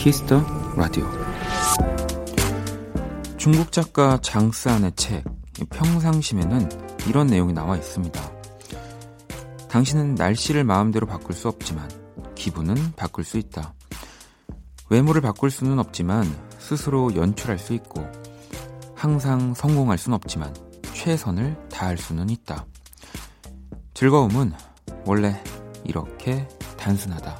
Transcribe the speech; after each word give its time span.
키스터 0.00 0.42
라디오 0.76 1.04
중국 3.36 3.70
작가 3.70 4.18
장스안의 4.22 4.92
책 4.96 5.22
평상심에는 5.68 6.70
이런 7.06 7.26
내용이 7.26 7.52
나와 7.52 7.76
있습니다. 7.76 8.18
당신은 9.68 10.14
날씨를 10.14 10.64
마음대로 10.64 11.06
바꿀 11.06 11.34
수 11.34 11.48
없지만 11.48 11.86
기분은 12.34 12.94
바꿀 12.96 13.24
수 13.24 13.36
있다. 13.36 13.74
외모를 14.88 15.20
바꿀 15.20 15.50
수는 15.50 15.78
없지만 15.78 16.24
스스로 16.58 17.14
연출할 17.14 17.58
수 17.58 17.74
있고 17.74 18.10
항상 18.94 19.52
성공할 19.52 19.98
수는 19.98 20.16
없지만 20.16 20.56
최선을 20.94 21.68
다할 21.68 21.98
수는 21.98 22.30
있다. 22.30 22.64
즐거움은 23.92 24.54
원래 25.04 25.44
이렇게 25.84 26.48
단순하다. 26.78 27.39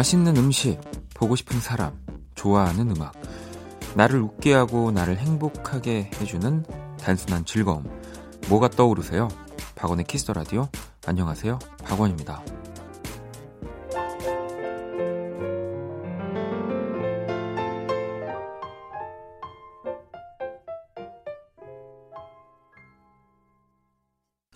맛있는 0.00 0.34
음식, 0.38 0.80
보고 1.12 1.36
싶은 1.36 1.60
사람, 1.60 1.92
좋아하는 2.34 2.90
음악, 2.90 3.12
나를 3.94 4.22
웃게 4.22 4.54
하고 4.54 4.90
나를 4.90 5.18
행복하게 5.18 6.10
해주는 6.14 6.64
단순한 6.98 7.44
즐거움. 7.44 7.84
뭐가 8.48 8.68
떠오르세요? 8.68 9.28
박원의 9.74 10.06
키스 10.06 10.22
더 10.22 10.32
라디오. 10.32 10.70
안녕하세요. 11.04 11.58
박원입니다. 11.84 12.42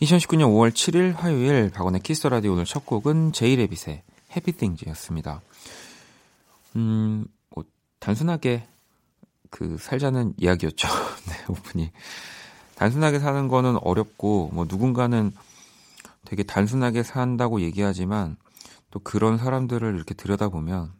2019년 0.00 0.48
5월 0.48 0.70
7일 0.70 1.14
화요일 1.14 1.70
박원의 1.70 2.00
키스 2.00 2.19
더 2.19 2.30
라디오 2.30 2.52
오늘 2.52 2.64
첫 2.64 2.86
곡은 2.86 3.32
제이레빗의 3.32 4.04
Happy 4.36 4.57
Things였습니다. 4.57 5.40
음, 6.76 7.26
뭐 7.50 7.64
단순하게 7.98 8.66
그 9.50 9.76
살자는 9.78 10.34
이야기였죠. 10.36 10.88
네, 11.28 11.44
오프닝. 11.48 11.90
단순하게 12.76 13.20
사는 13.20 13.48
거는 13.48 13.78
어렵고 13.82 14.50
뭐 14.52 14.66
누군가는 14.68 15.32
되게 16.24 16.42
단순하게 16.42 17.02
산다고 17.02 17.60
얘기하지만 17.60 18.36
또 18.90 18.98
그런 19.00 19.38
사람들을 19.38 19.94
이렇게 19.94 20.14
들여다보면 20.14 20.92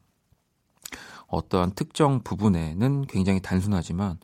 어떠한 1.29 1.73
특정 1.75 2.23
부분에는 2.23 3.07
굉장히 3.07 3.41
단순하지만 3.41 4.19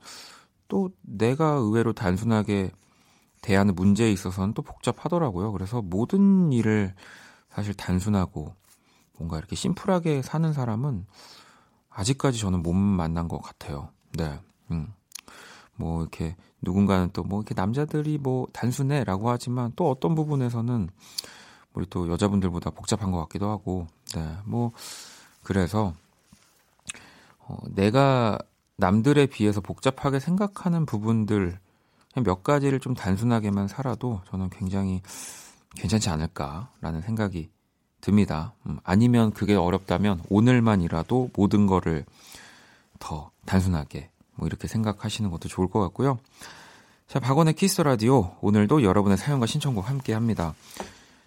또 0.69 0.91
내가 1.02 1.52
의외로 1.55 1.92
단순하게 1.92 2.70
대하는 3.42 3.74
문제에 3.74 4.12
있어서는 4.12 4.55
또 4.55 4.62
복잡하더라고요. 4.62 5.52
그래서 5.52 5.83
모든 5.83 6.52
일을 6.52 6.95
사실 7.48 7.74
단순하고 7.74 8.55
뭔가 9.20 9.36
이렇게 9.36 9.54
심플하게 9.54 10.22
사는 10.22 10.50
사람은 10.50 11.04
아직까지 11.90 12.38
저는 12.40 12.62
못 12.62 12.72
만난 12.72 13.28
것 13.28 13.38
같아요. 13.42 13.90
네. 14.16 14.40
음. 14.70 14.92
뭐 15.77 16.00
이렇게 16.00 16.36
누군가는 16.62 17.10
또 17.12 17.22
뭐 17.22 17.40
이렇게 17.40 17.54
남자들이 17.54 18.17
뭐 18.17 18.46
단순해라고 18.52 19.28
하지만 19.28 19.72
또 19.77 19.90
어떤 19.90 20.14
부분에서는 20.14 20.89
우리 21.74 21.86
또 21.90 22.08
여자분들보다 22.08 22.70
복잡한 22.70 23.12
것 23.12 23.18
같기도 23.20 23.48
하고, 23.50 23.86
네. 24.14 24.36
뭐 24.46 24.72
그래서 25.42 25.92
어, 27.39 27.58
내가 27.74 28.39
남들에 28.77 29.27
비해서 29.27 29.61
복잡하게 29.61 30.18
생각하는 30.18 30.86
부분들 30.86 31.58
그냥 32.14 32.24
몇 32.24 32.42
가지를 32.42 32.80
좀 32.80 32.95
단순하게만 32.95 33.68
살아도 33.68 34.22
저는 34.30 34.48
굉장히 34.48 35.02
괜찮지 35.77 36.08
않을까라는 36.08 37.02
생각이 37.02 37.50
듭니다. 38.00 38.55
음, 38.66 38.78
아니면 38.84 39.33
그게 39.33 39.55
어렵다면 39.55 40.22
오늘만이라도 40.28 41.30
모든 41.36 41.66
거를 41.66 42.05
더 42.98 43.30
단순하게 43.46 44.11
뭐 44.34 44.46
이렇게 44.46 44.68
생각하시는 44.68 45.30
것도 45.30 45.48
좋을 45.48 45.68
것 45.68 45.80
같고요. 45.80 46.18
자, 47.06 47.18
박원의 47.18 47.55
키스 47.55 47.80
라디오 47.80 48.36
오늘도 48.40 48.83
여러분의 48.83 49.18
사연과 49.18 49.46
신청곡 49.46 49.89
함께 49.89 50.12
합니다. 50.12 50.55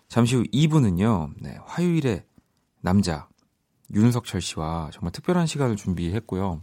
잠시 0.07 0.35
후 0.35 0.44
2부는요. 0.44 1.33
네, 1.39 1.57
화요일에 1.66 2.25
남자 2.81 3.28
윤석철 3.94 4.41
씨와 4.41 4.89
정말 4.94 5.12
특별한 5.12 5.45
시간을 5.47 5.75
준비했고요. 5.75 6.62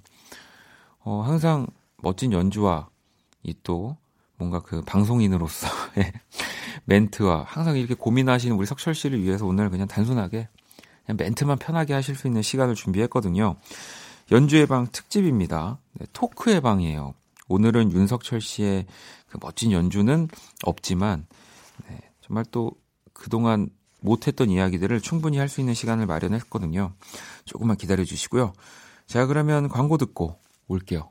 어, 1.01 1.23
항상 1.23 1.67
멋진 1.99 2.33
연주와 2.33 2.89
이 3.43 3.55
또 3.63 3.97
뭔가 4.41 4.61
그 4.61 4.81
방송인으로서의 4.83 6.13
멘트와 6.87 7.45
항상 7.47 7.77
이렇게 7.77 7.95
고민하시는 7.95 8.57
우리 8.57 8.67
석철 8.67 8.95
씨를 8.95 9.23
위해서 9.23 9.47
오늘 9.47 9.69
그냥 9.69 9.87
단순하게 9.87 10.49
그냥 11.05 11.17
멘트만 11.19 11.59
편하게 11.59 11.93
하실 11.93 12.17
수 12.17 12.27
있는 12.27 12.41
시간을 12.41 12.75
준비했거든요. 12.75 13.57
연주의 14.33 14.67
방 14.67 14.87
특집입니다. 14.91 15.79
네, 15.93 16.07
토크의 16.15 16.63
방이에요. 16.63 17.15
오늘은 17.49 17.93
윤석철 17.93 18.41
씨의 18.41 18.87
그 19.29 19.39
멋진 19.41 19.73
연주는 19.73 20.29
없지만 20.65 21.27
네, 21.89 21.99
정말 22.23 22.45
또 22.51 22.73
그동안 23.13 23.69
못했던 24.01 24.49
이야기들을 24.49 25.01
충분히 25.03 25.37
할 25.37 25.49
수 25.49 25.61
있는 25.61 25.75
시간을 25.75 26.07
마련했거든요. 26.07 26.95
조금만 27.45 27.77
기다려 27.77 28.05
주시고요. 28.05 28.55
자, 29.07 29.27
그러면 29.27 29.69
광고 29.69 29.99
듣고 29.99 30.39
올게요. 30.67 31.11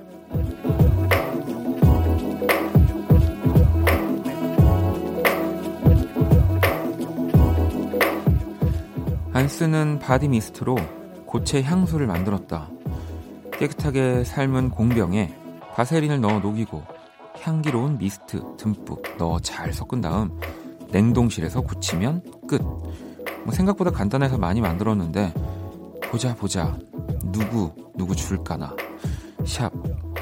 쓰는 9.61 9.99
바디 9.99 10.27
미스트로 10.27 10.75
고체 11.27 11.61
향수를 11.61 12.07
만들었다. 12.07 12.67
깨끗하게 13.59 14.23
삶은 14.23 14.71
공병에 14.71 15.35
바세린을 15.75 16.19
넣어 16.19 16.39
녹이고 16.39 16.81
향기로운 17.39 17.99
미스트 17.99 18.41
듬뿍 18.57 19.03
넣어 19.19 19.39
잘 19.39 19.71
섞은 19.71 20.01
다음 20.01 20.39
냉동실에서 20.89 21.61
굳히면 21.61 22.23
끝. 22.47 22.59
뭐 22.63 23.53
생각보다 23.53 23.91
간단해서 23.91 24.39
많이 24.39 24.61
만들었는데 24.61 25.31
보자 26.05 26.33
보자. 26.33 26.75
누구 27.25 27.71
누구 27.95 28.15
줄까나. 28.15 28.75
샵. 29.45 29.71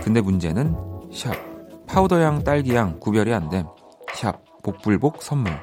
근데 0.04 0.20
문제는 0.20 0.76
샵. 1.14 1.34
파우더향 1.88 2.44
딸기향 2.44 3.00
구별이 3.00 3.34
안됨. 3.34 3.68
샵. 4.16 4.44
복불복 4.64 5.24
선물. 5.24 5.54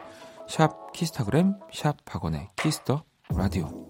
샵. 0.48 0.92
키스타그램. 0.94 1.56
샵. 1.70 1.94
박원의 2.06 2.48
키스 2.56 2.85
더 2.85 3.02
라디오. 3.34 3.86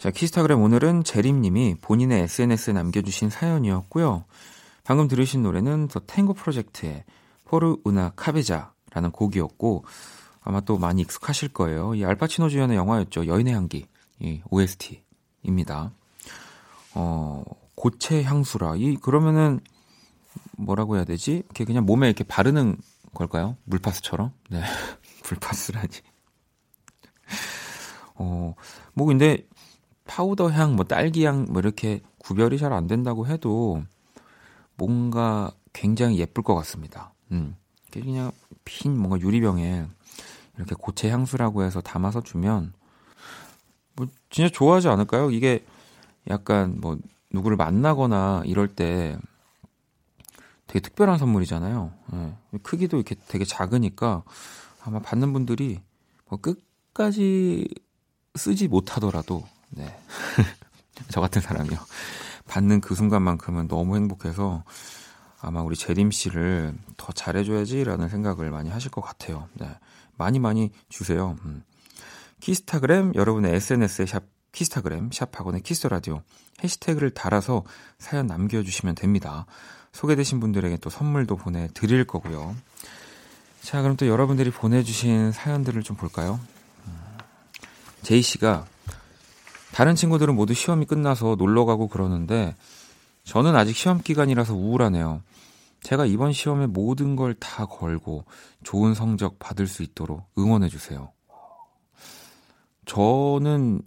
자, 0.00 0.10
키스타그램 0.10 0.62
오늘은 0.62 1.04
재림님이 1.04 1.76
본인의 1.82 2.22
SNS에 2.22 2.72
남겨주신 2.72 3.28
사연이었고요. 3.28 4.24
방금 4.82 5.08
들으신 5.08 5.42
노래는 5.42 5.88
더 5.88 6.00
탱고 6.00 6.32
프로젝트의 6.32 7.04
포르 7.44 7.76
우나 7.84 8.10
카베자 8.16 8.72
라는 8.90 9.10
곡이었고 9.10 9.84
아마 10.42 10.60
또 10.60 10.78
많이 10.78 11.02
익숙하실 11.02 11.50
거예요. 11.50 11.94
이 11.94 12.04
알파치노 12.04 12.48
주연의 12.48 12.76
영화였죠. 12.76 13.26
여인의 13.26 13.54
향기. 13.54 13.86
이 14.18 14.40
OST입니다. 14.50 15.92
어, 16.94 17.42
고체 17.74 18.22
향수라. 18.22 18.76
이 18.76 18.96
그러면은 18.96 19.60
뭐라고 20.56 20.96
해야 20.96 21.04
되지? 21.04 21.36
이렇게 21.36 21.64
그냥 21.64 21.84
몸에 21.86 22.06
이렇게 22.06 22.24
바르는 22.24 22.76
걸까요? 23.14 23.56
물파스처럼? 23.64 24.32
네. 24.50 24.62
물파스라니. 25.28 25.88
어, 28.16 28.54
뭐 28.92 29.06
근데 29.06 29.46
파우더 30.06 30.50
향, 30.50 30.76
뭐 30.76 30.84
딸기 30.84 31.24
향, 31.24 31.46
뭐 31.48 31.60
이렇게 31.60 32.00
구별이 32.18 32.58
잘 32.58 32.72
안 32.72 32.86
된다고 32.86 33.26
해도 33.26 33.82
뭔가 34.76 35.52
굉장히 35.72 36.18
예쁠 36.18 36.42
것 36.42 36.54
같습니다. 36.56 37.14
음. 37.32 37.56
그냥 37.90 38.32
빈 38.64 38.96
뭔가 38.96 39.18
유리병에 39.20 39.86
이렇게 40.56 40.74
고체 40.78 41.10
향수라고 41.10 41.62
해서 41.62 41.80
담아서 41.80 42.22
주면 42.22 42.72
뭐 43.94 44.06
진짜 44.28 44.50
좋아하지 44.52 44.88
않을까요? 44.88 45.30
이게 45.30 45.64
약간 46.28 46.80
뭐 46.80 46.98
누구를 47.32 47.56
만나거나 47.56 48.42
이럴 48.44 48.68
때 48.68 49.18
되게 50.66 50.80
특별한 50.80 51.18
선물이잖아요. 51.18 51.92
네. 52.12 52.36
크기도 52.62 52.96
이렇게 52.96 53.16
되게 53.28 53.44
작으니까 53.44 54.22
아마 54.82 55.00
받는 55.00 55.32
분들이 55.32 55.80
뭐 56.28 56.38
끝까지 56.40 57.66
쓰지 58.36 58.68
못하더라도 58.68 59.44
네. 59.70 59.98
저 61.10 61.20
같은 61.20 61.42
사람이요. 61.42 61.78
받는 62.46 62.80
그 62.80 62.94
순간만큼은 62.94 63.68
너무 63.68 63.96
행복해서 63.96 64.64
아마 65.40 65.62
우리 65.62 65.74
재림 65.76 66.10
씨를 66.10 66.74
더 66.96 67.12
잘해줘야지라는 67.12 68.08
생각을 68.08 68.50
많이 68.50 68.70
하실 68.70 68.90
것 68.90 69.00
같아요. 69.00 69.48
네. 69.54 69.68
많이 70.16 70.38
많이 70.38 70.70
주세요. 70.88 71.36
음. 71.44 71.62
키스타그램 72.40 73.12
여러분의 73.14 73.54
SNS에 73.54 74.06
샵 74.06 74.24
키스타그램 74.52 75.10
샵 75.12 75.38
박원의 75.38 75.62
키스 75.62 75.77
더 75.77 75.86
라디오 75.86 76.22
해시태그를 76.62 77.10
달아서 77.10 77.64
사연 77.98 78.26
남겨주시면 78.26 78.96
됩니다. 78.96 79.46
소개되신 79.92 80.40
분들에게 80.40 80.76
또 80.78 80.90
선물도 80.90 81.36
보내드릴 81.36 82.04
거고요. 82.04 82.54
자 83.62 83.82
그럼 83.82 83.96
또 83.96 84.06
여러분들이 84.06 84.50
보내주신 84.50 85.32
사연들을 85.32 85.82
좀 85.82 85.96
볼까요? 85.96 86.40
음. 86.86 86.92
제이 88.02 88.22
씨가 88.22 88.66
다른 89.72 89.94
친구들은 89.94 90.34
모두 90.34 90.52
시험이 90.52 90.84
끝나서 90.84 91.36
놀러 91.38 91.64
가고 91.64 91.88
그러는데 91.88 92.54
저는 93.30 93.54
아직 93.54 93.76
시험 93.76 94.00
기간이라서 94.00 94.54
우울하네요. 94.54 95.22
제가 95.84 96.04
이번 96.04 96.32
시험에 96.32 96.66
모든 96.66 97.14
걸 97.14 97.32
다 97.38 97.64
걸고 97.64 98.24
좋은 98.64 98.92
성적 98.92 99.38
받을 99.38 99.68
수 99.68 99.84
있도록 99.84 100.28
응원해 100.36 100.68
주세요. 100.68 101.12
저는 102.86 103.82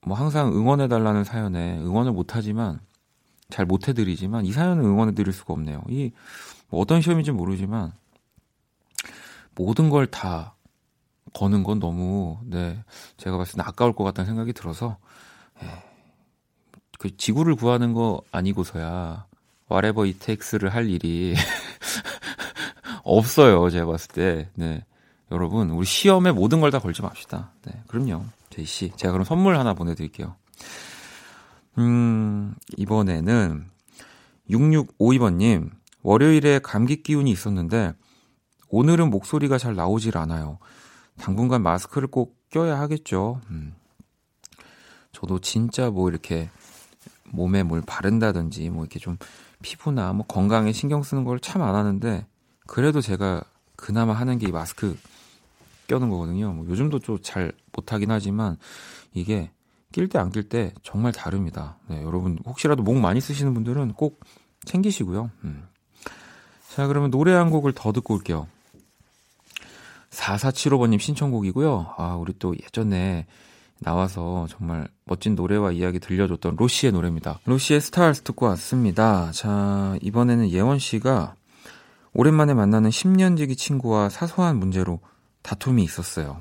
뭐 0.00 0.16
항상 0.16 0.48
응원해 0.48 0.88
달라는 0.88 1.24
사연에 1.24 1.76
응원을 1.78 2.12
못 2.12 2.34
하지만 2.34 2.80
잘 3.50 3.66
못 3.66 3.86
해 3.86 3.92
드리지만 3.92 4.46
이 4.46 4.52
사연은 4.52 4.82
응원해 4.82 5.12
드릴 5.12 5.30
수가 5.34 5.52
없네요. 5.52 5.82
이 5.90 6.10
뭐 6.70 6.80
어떤 6.80 7.02
시험인지 7.02 7.32
모르지만 7.32 7.92
모든 9.54 9.90
걸 9.90 10.06
다 10.10 10.54
거는 11.34 11.64
건 11.64 11.78
너무 11.80 12.38
네 12.44 12.82
제가 13.18 13.36
봤을 13.36 13.56
때 13.56 13.62
아까울 13.62 13.92
것 13.92 14.04
같다는 14.04 14.26
생각이 14.26 14.54
들어서 14.54 14.96
예, 15.62 15.66
그 17.06 17.16
지구를 17.16 17.54
구하는 17.54 17.92
거 17.92 18.20
아니고서야 18.32 19.26
it 19.70 20.18
takes를 20.18 20.74
할 20.74 20.88
일이 20.88 21.34
없어요. 23.04 23.70
제가 23.70 23.86
봤을 23.86 24.10
때. 24.12 24.48
네. 24.54 24.84
여러분, 25.30 25.70
우리 25.70 25.86
시험에 25.86 26.32
모든 26.32 26.60
걸 26.60 26.70
다 26.70 26.80
걸지 26.80 27.02
맙시다. 27.02 27.52
네. 27.64 27.72
그럼요. 27.86 28.24
제이 28.50 28.64
씨. 28.64 28.90
제가 28.96 29.12
그럼 29.12 29.24
선물 29.24 29.56
하나 29.56 29.74
보내 29.74 29.94
드릴게요. 29.94 30.34
음, 31.78 32.54
이번에는 32.76 33.66
6652번 34.50 35.34
님. 35.34 35.70
월요일에 36.02 36.58
감기 36.60 37.02
기운이 37.02 37.30
있었는데, 37.30 37.92
오늘은 38.68 39.10
목소리가 39.10 39.58
잘 39.58 39.76
나오질 39.76 40.18
않아요. 40.18 40.58
당분간 41.18 41.62
마스크를 41.62 42.08
꼭 42.08 42.36
껴야 42.50 42.78
하겠죠. 42.80 43.40
음. 43.50 43.74
저도 45.12 45.38
진짜 45.40 45.90
뭐 45.90 46.10
이렇게 46.10 46.50
몸에 47.30 47.62
뭘 47.62 47.82
바른다든지 47.86 48.70
뭐 48.70 48.84
이렇게 48.84 48.98
좀 48.98 49.16
피부나 49.62 50.12
뭐 50.12 50.26
건강에 50.26 50.72
신경 50.72 51.02
쓰는 51.02 51.24
걸 51.24 51.38
참 51.40 51.62
안 51.62 51.74
하는데 51.74 52.26
그래도 52.66 53.00
제가 53.00 53.42
그나마 53.76 54.12
하는 54.12 54.38
게 54.38 54.48
이 54.48 54.52
마스크 54.52 54.96
껴는 55.86 56.08
거거든요. 56.10 56.52
뭐 56.52 56.66
요즘도 56.68 56.98
좀 57.00 57.18
잘 57.22 57.52
못하긴 57.72 58.10
하지만 58.10 58.56
이게 59.14 59.50
낄 59.92 60.08
때 60.08 60.18
안 60.18 60.30
낄 60.30 60.48
때 60.48 60.72
정말 60.82 61.12
다릅니다. 61.12 61.78
네, 61.88 62.02
여러분 62.02 62.38
혹시라도 62.44 62.82
목 62.82 62.96
많이 62.98 63.20
쓰시는 63.20 63.54
분들은 63.54 63.92
꼭 63.94 64.20
챙기시고요. 64.64 65.30
음. 65.44 65.68
자, 66.74 66.86
그러면 66.86 67.10
노래 67.10 67.32
한 67.32 67.50
곡을 67.50 67.72
더 67.72 67.92
듣고 67.92 68.14
올게요. 68.14 68.48
4475번님 70.10 70.98
신청곡이고요. 71.00 71.94
아, 71.96 72.14
우리 72.16 72.34
또 72.38 72.54
예전에 72.56 73.26
나와서 73.80 74.46
정말 74.48 74.88
멋진 75.04 75.34
노래와 75.34 75.72
이야기 75.72 75.98
들려줬던 75.98 76.56
로시의 76.56 76.92
노래입니다. 76.92 77.40
로시의 77.44 77.80
스타일스 77.80 78.22
듣고 78.22 78.46
왔습니다. 78.46 79.30
자, 79.32 79.96
이번에는 80.02 80.50
예원 80.50 80.78
씨가 80.78 81.34
오랜만에 82.14 82.54
만나는 82.54 82.90
10년지기 82.90 83.56
친구와 83.56 84.08
사소한 84.08 84.56
문제로 84.56 85.00
다툼이 85.42 85.82
있었어요. 85.84 86.40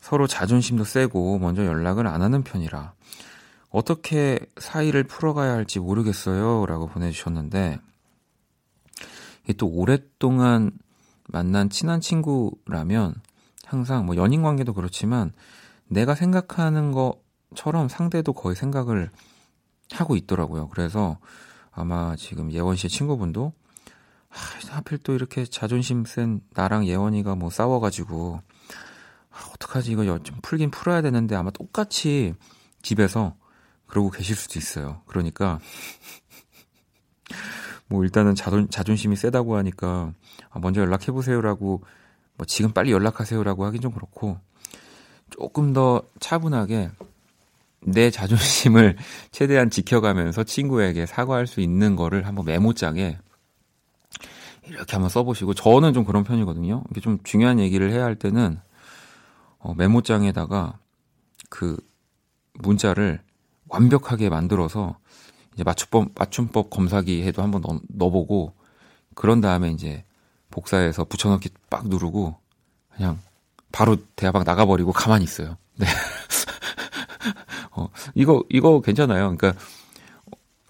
서로 0.00 0.26
자존심도 0.26 0.84
세고 0.84 1.38
먼저 1.38 1.64
연락을 1.64 2.06
안 2.06 2.22
하는 2.22 2.42
편이라 2.42 2.92
어떻게 3.70 4.38
사이를 4.58 5.02
풀어가야 5.04 5.52
할지 5.52 5.80
모르겠어요. 5.80 6.66
라고 6.66 6.86
보내주셨는데 6.86 7.80
이게 9.42 9.52
또 9.54 9.66
오랫동안 9.66 10.70
만난 11.26 11.70
친한 11.70 12.00
친구라면 12.00 13.14
항상 13.64 14.06
뭐 14.06 14.14
연인 14.16 14.42
관계도 14.42 14.74
그렇지만 14.74 15.32
내가 15.88 16.14
생각하는 16.14 16.92
것처럼 16.92 17.88
상대도 17.88 18.32
거의 18.32 18.56
생각을 18.56 19.10
하고 19.92 20.16
있더라고요. 20.16 20.68
그래서 20.68 21.18
아마 21.70 22.16
지금 22.16 22.52
예원 22.52 22.76
씨의 22.76 22.90
친구분도 22.90 23.52
아, 24.30 24.74
하필 24.74 24.98
또 24.98 25.14
이렇게 25.14 25.44
자존심 25.44 26.04
센 26.04 26.40
나랑 26.50 26.86
예원이가 26.86 27.34
뭐 27.36 27.50
싸워가지고 27.50 28.40
아, 29.30 29.50
어떡하지 29.54 29.92
이거 29.92 30.18
좀 30.22 30.38
풀긴 30.42 30.70
풀어야 30.70 31.02
되는데 31.02 31.36
아마 31.36 31.50
똑같이 31.50 32.34
집에서 32.82 33.36
그러고 33.86 34.10
계실 34.10 34.34
수도 34.34 34.58
있어요. 34.58 35.02
그러니까 35.06 35.60
뭐 37.86 38.02
일단은 38.02 38.34
자존, 38.34 38.68
자존심이 38.70 39.14
세다고 39.16 39.56
하니까 39.56 40.12
아, 40.50 40.58
먼저 40.58 40.80
연락해보세요라고 40.80 41.82
뭐 42.36 42.46
지금 42.46 42.72
빨리 42.72 42.90
연락하세요라고 42.90 43.64
하긴 43.66 43.80
좀 43.80 43.92
그렇고 43.92 44.38
조금 45.36 45.72
더 45.72 46.02
차분하게 46.20 46.90
내 47.80 48.10
자존심을 48.10 48.96
최대한 49.32 49.68
지켜가면서 49.68 50.44
친구에게 50.44 51.06
사과할 51.06 51.46
수 51.46 51.60
있는 51.60 51.96
거를 51.96 52.26
한번 52.26 52.44
메모장에 52.44 53.18
이렇게 54.66 54.92
한번 54.92 55.10
써보시고 55.10 55.54
저는 55.54 55.92
좀 55.92 56.04
그런 56.04 56.24
편이거든요. 56.24 56.84
이게 56.90 57.00
좀 57.00 57.18
중요한 57.24 57.58
얘기를 57.58 57.90
해야 57.90 58.04
할 58.04 58.14
때는 58.14 58.60
어, 59.58 59.74
메모장에다가 59.74 60.78
그 61.50 61.76
문자를 62.54 63.20
완벽하게 63.68 64.28
만들어서 64.28 64.98
이제 65.54 65.64
맞춤법 65.64 66.12
맞춤법 66.14 66.70
검사기에도 66.70 67.42
한번 67.42 67.60
넣, 67.62 67.80
넣어보고 67.88 68.54
그런 69.14 69.40
다음에 69.40 69.70
이제 69.70 70.04
복사해서 70.50 71.04
붙여넣기 71.04 71.50
빡 71.68 71.88
누르고 71.88 72.36
그냥 72.94 73.18
바로 73.74 73.96
대화방 74.14 74.44
나가버리고 74.44 74.92
가만히 74.92 75.24
있어요. 75.24 75.56
네. 75.74 75.86
어, 77.72 77.88
이거, 78.14 78.44
이거 78.48 78.80
괜찮아요. 78.80 79.36
그러니까, 79.36 79.60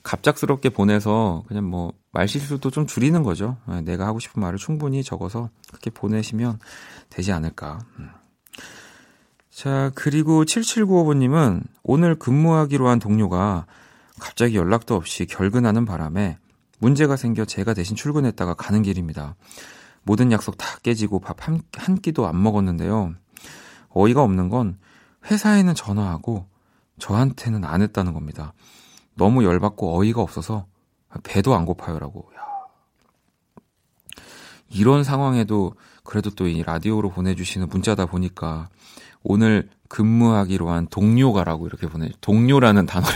갑작스럽게 0.03 0.71
보내서 0.71 1.45
그냥 1.47 1.69
뭐, 1.69 1.93
말실수도 2.13 2.71
좀 2.71 2.87
줄이는 2.87 3.23
거죠. 3.23 3.59
네, 3.69 3.83
내가 3.83 4.07
하고 4.07 4.21
싶은 4.21 4.41
말을 4.41 4.59
충분히 4.59 5.05
적어서 5.05 5.51
그렇게 5.69 5.91
보내시면 5.91 6.59
되지 7.11 7.31
않을까. 7.33 7.81
음. 7.99 8.09
자, 9.51 9.93
그리고 9.95 10.45
7795번님은 10.47 11.63
오늘 11.83 12.15
근무하기로 12.15 12.89
한 12.89 13.01
동료가 13.01 13.67
갑자기 14.19 14.57
연락도 14.57 14.95
없이 14.95 15.27
결근하는 15.27 15.85
바람에 15.85 16.39
문제가 16.79 17.17
생겨 17.17 17.45
제가 17.45 17.75
대신 17.75 17.97
출근했다가 17.97 18.55
가는 18.55 18.83
길입니다. 18.83 19.37
모든 20.05 20.33
약속 20.33 20.57
다 20.57 20.79
깨지고 20.83 21.21
밥 21.21 21.47
한, 21.49 21.63
한 21.75 21.97
끼도 21.97 22.27
안 22.27 22.43
먹었는데요. 22.43 23.15
어이가 23.91 24.23
없는 24.23 24.49
건 24.49 24.79
회사에는 25.31 25.75
전화하고 25.75 26.47
저한테는 26.99 27.65
안 27.65 27.83
했다는 27.83 28.13
겁니다. 28.13 28.53
너무 29.15 29.45
열받고 29.45 29.99
어이가 29.99 30.21
없어서 30.21 30.67
배도 31.23 31.55
안 31.55 31.65
고파요라고. 31.65 32.31
야. 32.37 32.45
이런 34.69 35.05
상황에도 35.05 35.75
그래도 36.03 36.31
또 36.31 36.47
이 36.47 36.63
라디오로 36.63 37.11
보내주시는 37.11 37.69
문자다 37.69 38.07
보니까 38.07 38.69
오늘 39.23 39.69
근무하기로 39.89 40.69
한 40.71 40.87
동료가라고 40.89 41.67
이렇게 41.67 41.87
보내 41.89 42.11
동료라는 42.21 42.85
단어를 42.87 43.15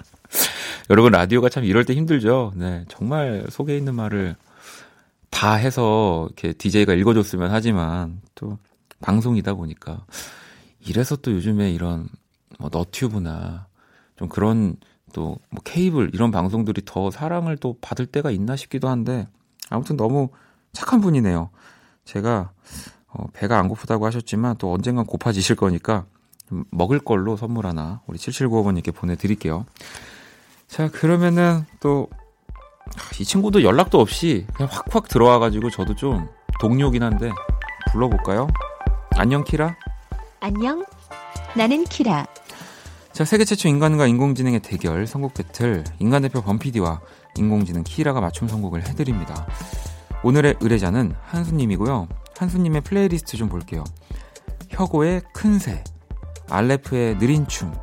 여러분 0.90 1.12
라디오가 1.12 1.48
참 1.48 1.64
이럴 1.64 1.84
때 1.84 1.94
힘들죠. 1.94 2.52
네 2.56 2.84
정말 2.88 3.46
속에 3.50 3.76
있는 3.76 3.94
말을 3.94 4.34
다 5.30 5.54
해서 5.54 6.26
이렇게 6.26 6.52
DJ가 6.52 6.94
읽어줬으면 6.94 7.50
하지만 7.50 8.20
또 8.34 8.58
방송이다 9.00 9.54
보니까 9.54 10.04
이래서 10.80 11.16
또 11.16 11.32
요즘에 11.32 11.72
이런 11.72 12.08
뭐 12.58 12.68
너튜브나 12.72 13.66
좀 14.16 14.28
그런 14.28 14.76
또 15.12 15.38
뭐 15.50 15.60
케이블 15.64 16.10
이런 16.14 16.30
방송들이 16.30 16.82
더 16.84 17.10
사랑을 17.10 17.56
또 17.56 17.76
받을 17.80 18.06
때가 18.06 18.30
있나 18.30 18.56
싶기도 18.56 18.88
한데 18.88 19.28
아무튼 19.68 19.96
너무 19.96 20.30
착한 20.72 21.00
분이네요. 21.00 21.50
제가 22.04 22.52
어, 23.08 23.26
배가 23.32 23.58
안 23.58 23.68
고프다고 23.68 24.06
하셨지만 24.06 24.56
또 24.58 24.72
언젠간 24.72 25.04
고파지실 25.06 25.56
거니까 25.56 26.06
먹을 26.70 26.98
걸로 26.98 27.36
선물 27.36 27.66
하나 27.66 28.00
우리 28.06 28.18
7795번님께 28.18 28.94
보내드릴게요. 28.94 29.66
자, 30.68 30.88
그러면은 30.88 31.64
또 31.80 32.08
이 33.20 33.24
친구도 33.24 33.62
연락도 33.62 34.00
없이 34.00 34.46
그냥 34.54 34.68
확확 34.72 35.08
들어와가지고 35.08 35.70
저도 35.70 35.94
좀 35.94 36.28
동료긴 36.60 37.02
한데 37.02 37.30
불러볼까요? 37.92 38.48
안녕 39.16 39.44
키라. 39.44 39.76
안녕. 40.40 40.84
나는 41.54 41.84
키라. 41.84 42.26
자, 43.12 43.24
세계 43.24 43.44
최초 43.44 43.68
인간과 43.68 44.06
인공지능의 44.06 44.60
대결 44.60 45.06
선곡 45.06 45.34
배틀 45.34 45.84
인간 45.98 46.22
대표 46.22 46.40
범피디와 46.40 47.00
인공지능 47.36 47.82
키라가 47.82 48.20
맞춤 48.20 48.48
선곡을 48.48 48.88
해드립니다. 48.88 49.46
오늘의 50.22 50.56
의뢰자는 50.60 51.14
한수님이고요. 51.26 52.08
한수님의 52.38 52.82
플레이리스트 52.82 53.36
좀 53.36 53.48
볼게요. 53.48 53.84
혁오의 54.70 55.22
큰 55.34 55.58
새, 55.58 55.82
알레프의 56.48 57.18
느린 57.18 57.46
춤, 57.46 57.74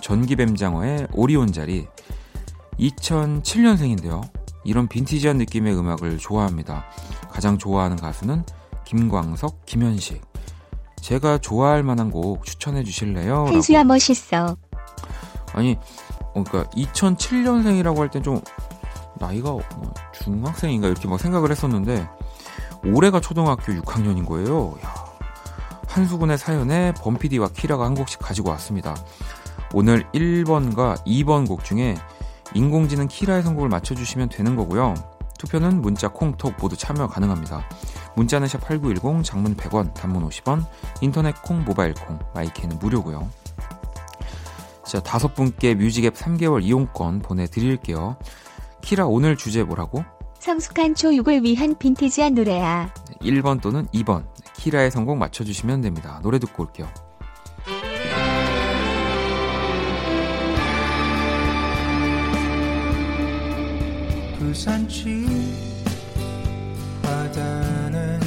전기뱀장어의 0.00 1.08
오리온 1.12 1.52
자리, 1.52 1.86
2007년생인데요. 2.78 4.22
이런 4.64 4.88
빈티지한 4.88 5.38
느낌의 5.38 5.76
음악을 5.76 6.18
좋아합니다. 6.18 6.84
가장 7.30 7.58
좋아하는 7.58 7.96
가수는 7.96 8.44
김광석, 8.84 9.66
김현식. 9.66 10.20
제가 11.00 11.38
좋아할 11.38 11.82
만한 11.82 12.10
곡 12.10 12.44
추천해 12.44 12.84
주실래요? 12.84 13.46
한수야 13.46 13.82
멋있어. 13.84 14.56
아니, 15.54 15.76
어, 16.34 16.44
그러니까 16.44 16.70
2007년생이라고 16.70 17.96
할 17.98 18.08
땐 18.08 18.22
좀 18.22 18.40
나이가 19.18 19.50
뭐 19.50 19.62
중학생인가 20.12 20.88
이렇게 20.88 21.06
막 21.08 21.18
생각을 21.20 21.50
했었는데 21.50 22.08
올해가 22.84 23.20
초등학교 23.20 23.72
6학년인 23.72 24.26
거예요. 24.26 24.76
야, 24.84 24.94
한수군의 25.88 26.38
사연에 26.38 26.92
범피디와 26.94 27.48
키라가 27.48 27.84
한 27.84 27.94
곡씩 27.94 28.20
가지고 28.20 28.50
왔습니다. 28.50 28.94
오늘 29.74 30.04
1번과 30.12 31.04
2번 31.06 31.46
곡 31.46 31.64
중에 31.64 31.96
인공지능 32.54 33.08
키라의 33.08 33.42
선곡을 33.42 33.68
맞춰주시면 33.68 34.28
되는 34.28 34.56
거고요. 34.56 34.94
투표는 35.38 35.82
문자, 35.82 36.08
콩, 36.08 36.36
톡 36.36 36.54
모두 36.60 36.76
참여 36.76 37.08
가능합니다. 37.08 37.68
문자는 38.14 38.46
샵 38.46 38.60
8910, 38.60 39.24
장문 39.24 39.56
100원, 39.56 39.92
단문 39.94 40.28
50원, 40.28 40.64
인터넷 41.00 41.40
콩, 41.42 41.64
모바일 41.64 41.94
콩, 41.94 42.18
마이크는 42.34 42.78
무료고요. 42.78 43.28
자, 44.84 45.00
다섯 45.00 45.34
분께 45.34 45.74
뮤직앱 45.74 46.14
3개월 46.14 46.62
이용권 46.62 47.20
보내드릴게요. 47.20 48.16
키라 48.82 49.06
오늘 49.06 49.36
주제 49.36 49.62
뭐라고? 49.62 50.04
성숙한 50.38 50.94
초육을 50.94 51.44
위한 51.44 51.76
빈티지한 51.78 52.34
노래야. 52.34 52.92
1번 53.20 53.60
또는 53.60 53.86
2번 53.94 54.26
키라의 54.56 54.90
선곡 54.90 55.16
맞춰주시면 55.16 55.80
됩니다. 55.80 56.20
노래 56.22 56.38
듣고 56.38 56.64
올게요. 56.64 56.88
부산치 64.42 65.24
바다는 67.00 68.18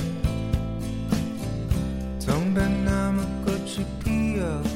동백나무 2.26 3.22
꽃이 3.44 3.86
피었 4.02 4.75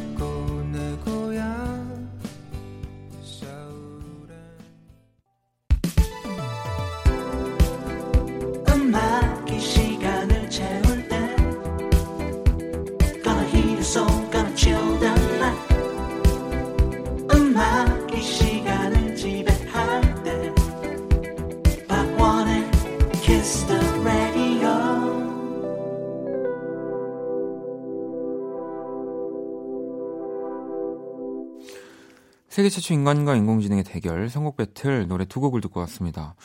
세계 32.60 32.68
최초 32.68 32.94
인간과 32.94 33.38
인공지능의 33.38 33.86
대결 33.86 34.30
선곡 34.30 34.58
배틀 34.58 35.08
노래 35.08 35.24
두 35.24 35.40
곡을 35.40 35.62
듣고 35.62 35.80
왔습니다. 35.80 36.36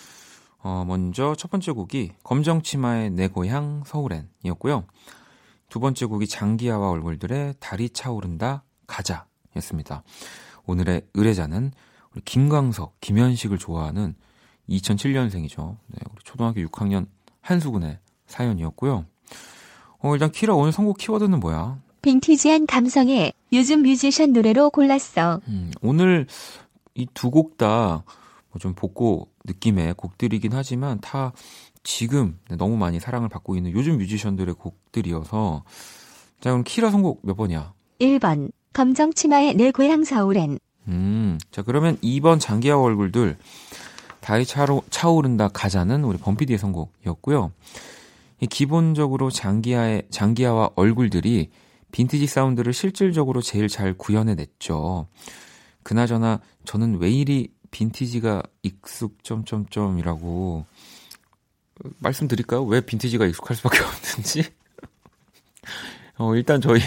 어, 0.62 0.84
먼저 0.86 1.34
첫 1.36 1.50
번째 1.50 1.72
곡이 1.72 2.12
검정치마의 2.22 3.10
내 3.10 3.26
고향 3.26 3.82
서울엔이었고요. 3.84 4.84
두 5.68 5.80
번째 5.80 6.06
곡이 6.06 6.28
장기하와 6.28 6.88
얼굴들의 6.88 7.54
달이 7.58 7.90
차오른다 7.90 8.62
가자 8.86 9.26
였습니다. 9.56 10.04
오늘의 10.66 11.02
의뢰자는 11.14 11.72
우리 12.12 12.22
김광석, 12.24 13.00
김현식을 13.00 13.58
좋아하는 13.58 14.14
2007년생이죠. 14.68 15.78
네, 15.88 15.98
우리 16.12 16.22
초등학교 16.22 16.60
6학년 16.60 17.08
한수군의 17.40 17.98
사연이었고요. 18.28 19.04
어, 19.98 20.12
일단 20.14 20.30
키라 20.30 20.54
오늘 20.54 20.70
선곡 20.70 20.96
키워드는 20.96 21.40
뭐야? 21.40 21.80
빈티지한 22.02 22.66
감성의 22.66 23.32
요즘 23.54 23.82
뮤지션 23.82 24.32
노래로 24.32 24.70
골랐어. 24.70 25.40
음, 25.48 25.70
오늘 25.82 26.26
이 26.94 27.06
두 27.14 27.30
곡다뭐좀 27.30 28.74
복고 28.76 29.28
느낌의 29.44 29.94
곡들이긴 29.94 30.52
하지만 30.52 31.00
다 31.00 31.32
지금 31.82 32.38
너무 32.56 32.76
많이 32.76 33.00
사랑을 33.00 33.28
받고 33.28 33.56
있는 33.56 33.72
요즘 33.72 33.98
뮤지션들의 33.98 34.54
곡들이어서 34.54 35.64
자 36.40 36.50
그럼 36.50 36.64
키라 36.64 36.90
선곡 36.90 37.20
몇 37.22 37.36
번이야? 37.36 37.72
1번. 38.00 38.50
검정 38.72 39.12
치마의 39.12 39.54
내 39.54 39.70
고향 39.70 40.02
서울엔. 40.04 40.58
음, 40.88 41.38
자 41.50 41.62
그러면 41.62 41.96
2번 41.98 42.40
장기하 42.40 42.78
얼굴들 42.78 43.36
다이 44.20 44.44
차로, 44.44 44.82
차오른다 44.90 45.48
가자는 45.48 46.02
우리 46.04 46.18
범피디의 46.18 46.58
선곡이었고요. 46.58 47.52
이 48.40 48.46
기본적으로 48.46 49.30
장기하의 49.30 50.04
장기하와 50.10 50.70
얼굴들이 50.74 51.50
빈티지 51.94 52.26
사운드를 52.26 52.72
실질적으로 52.72 53.40
제일 53.40 53.68
잘 53.68 53.94
구현해냈죠. 53.94 55.06
그나저나 55.84 56.40
저는 56.64 56.98
왜 56.98 57.08
이리 57.08 57.52
빈티지가 57.70 58.42
익숙 58.64 59.22
점점점이라고 59.22 60.66
말씀드릴까요? 61.98 62.64
왜 62.64 62.80
빈티지가 62.80 63.26
익숙할 63.26 63.56
수밖에 63.56 63.78
없는지. 63.78 64.42
어, 66.18 66.34
일단 66.34 66.60
저희 66.60 66.80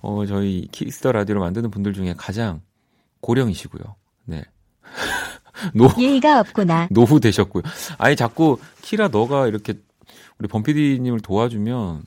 어, 0.00 0.24
저희 0.24 0.66
키스 0.72 0.97
더 0.97 1.12
라디오를 1.12 1.38
만드는 1.40 1.70
분들 1.70 1.92
중에 1.92 2.14
가장 2.16 2.62
고령이시고요. 3.20 3.82
네. 4.24 4.42
너 5.76 5.90
예의가 5.98 6.40
없구나. 6.40 6.88
노후 6.90 7.20
되셨고요. 7.20 7.64
아니 7.98 8.16
자꾸 8.16 8.58
키라 8.80 9.08
너가 9.08 9.46
이렇게 9.46 9.74
우리 10.38 10.48
범피디님을 10.48 11.20
도와주면 11.20 12.06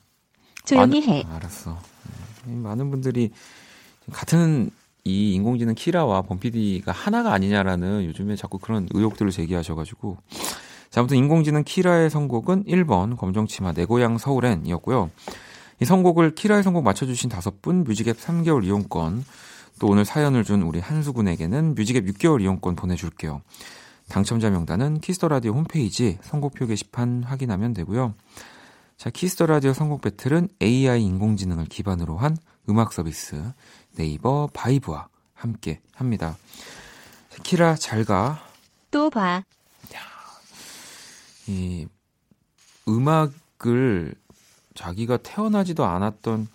조용히 0.65 1.01
많은- 1.01 1.07
해. 1.07 1.23
아, 1.27 1.35
알았어. 1.35 1.79
네, 2.45 2.55
많은 2.55 2.91
분들이 2.91 3.31
같은 4.11 4.69
이 5.03 5.33
인공지능 5.33 5.75
키라와 5.75 6.23
범피디가 6.23 6.91
하나가 6.91 7.33
아니냐라는 7.33 8.05
요즘에 8.05 8.35
자꾸 8.35 8.57
그런 8.57 8.87
의혹들을 8.91 9.31
제기하셔가지고 9.31 10.17
자, 10.89 11.01
아무튼 11.01 11.17
인공지능 11.17 11.63
키라의 11.63 12.09
선곡은 12.09 12.65
1번 12.65 13.17
검정치마 13.17 13.73
내 13.73 13.85
고향 13.85 14.17
서울엔이었고요. 14.17 15.11
이 15.81 15.85
선곡을 15.85 16.35
키라의 16.35 16.63
선곡 16.63 16.83
맞춰주신 16.83 17.29
다섯 17.29 17.61
분 17.61 17.83
뮤직앱 17.83 18.17
3개월 18.17 18.63
이용권 18.63 19.25
또 19.79 19.87
오늘 19.87 20.05
사연을 20.05 20.43
준 20.43 20.61
우리 20.61 20.79
한수군에게는 20.79 21.75
뮤직앱 21.75 22.05
6개월 22.05 22.41
이용권 22.41 22.75
보내줄게요. 22.75 23.41
당첨자 24.07 24.49
명단은 24.49 25.01
키스 25.01 25.18
더 25.18 25.27
라디오 25.27 25.51
홈페이지 25.53 26.17
선곡표 26.21 26.67
게시판 26.67 27.23
확인하면 27.23 27.73
되고요. 27.73 28.13
자, 28.97 29.09
키스 29.09 29.32
더 29.32 29.45
라디오 29.45 29.73
선곡 29.73 30.01
배틀은 30.01 30.49
AI 30.61 31.03
인공지능을 31.03 31.65
기반으로 31.65 32.17
한 32.17 32.37
음악 32.69 32.93
서비스 32.93 33.51
네이버 33.95 34.49
바이브와 34.53 35.07
함께 35.33 35.81
합니다. 35.93 36.37
자, 37.29 37.43
키라 37.43 37.75
잘 37.75 38.05
가. 38.05 38.41
또 38.91 39.09
봐. 39.09 39.43
이 41.47 41.87
음악을 42.87 44.15
자기가 44.73 45.17
태어나지도 45.17 45.85
않았던 45.85 46.47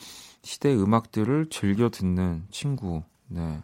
시대의 0.43 0.83
음악들을 0.83 1.49
즐겨 1.51 1.91
듣는 1.91 2.45
친구. 2.51 3.03
네. 3.29 3.63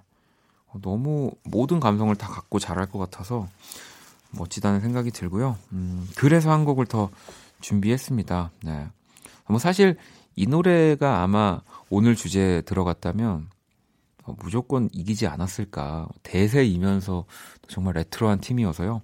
어, 0.69 0.79
너무 0.83 1.33
모든 1.45 1.81
감성을 1.81 2.15
다 2.17 2.29
갖고 2.29 2.59
자랄 2.59 2.87
것 2.87 2.99
같아서 2.99 3.49
멋지다는 4.31 4.81
생각이 4.81 5.11
들고요. 5.11 5.57
음, 5.73 6.09
그래서 6.17 6.51
한 6.51 6.65
곡을 6.65 6.87
더 6.87 7.11
준비했습니다. 7.67 8.53
네. 8.63 8.87
뭐 9.49 9.59
사실 9.59 9.97
이 10.37 10.47
노래가 10.47 11.23
아마 11.23 11.61
오늘 11.91 12.15
주제에 12.15 12.61
들어갔다면 12.63 13.49
어, 14.25 14.37
무조건 14.39 14.89
이기지 14.93 15.27
않았을까. 15.27 16.09
대세이면서 16.23 17.25
정말 17.67 17.95
레트로한 17.95 18.41
팀이어서요. 18.41 19.03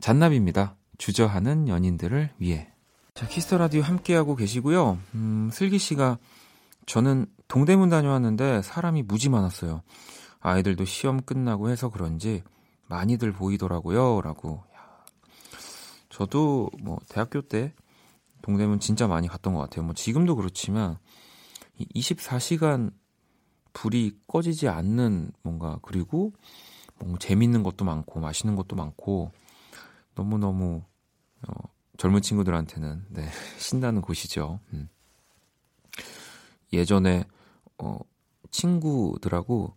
잔나비입니다. 0.00 0.76
주저하는 0.96 1.68
연인들을 1.68 2.30
위해. 2.38 2.72
자, 3.14 3.26
키스 3.26 3.46
더 3.46 3.58
라디오 3.58 3.82
함께하고 3.82 4.36
계시고요. 4.36 4.98
음, 5.14 5.50
슬기 5.52 5.78
씨가 5.78 6.18
저는 6.86 7.26
동대문 7.48 7.90
다녀왔는데 7.90 8.62
사람이 8.62 9.02
무지 9.02 9.28
많았어요. 9.28 9.82
아이들도 10.40 10.86
시험 10.86 11.20
끝나고 11.20 11.68
해서 11.68 11.90
그런지 11.90 12.42
많이들 12.86 13.32
보이더라고요. 13.32 14.22
라고. 14.22 14.62
저도 16.08 16.70
뭐 16.80 16.98
대학교 17.08 17.42
때 17.42 17.74
동대문 18.42 18.80
진짜 18.80 19.06
많이 19.06 19.28
갔던 19.28 19.54
것 19.54 19.60
같아요. 19.60 19.84
뭐 19.84 19.94
지금도 19.94 20.36
그렇지만 20.36 20.98
24시간 21.94 22.92
불이 23.72 24.18
꺼지지 24.26 24.68
않는 24.68 25.32
뭔가 25.42 25.78
그리고 25.82 26.32
뭔가 26.98 27.18
재밌는 27.18 27.62
것도 27.62 27.84
많고 27.84 28.20
맛있는 28.20 28.56
것도 28.56 28.76
많고 28.76 29.30
너무 30.14 30.38
너무 30.38 30.82
어, 31.46 31.52
젊은 31.96 32.22
친구들한테는 32.22 33.06
네, 33.10 33.28
신나는 33.58 34.02
곳이죠. 34.02 34.60
음. 34.72 34.88
예전에 36.72 37.24
어, 37.78 37.98
친구들하고 38.50 39.74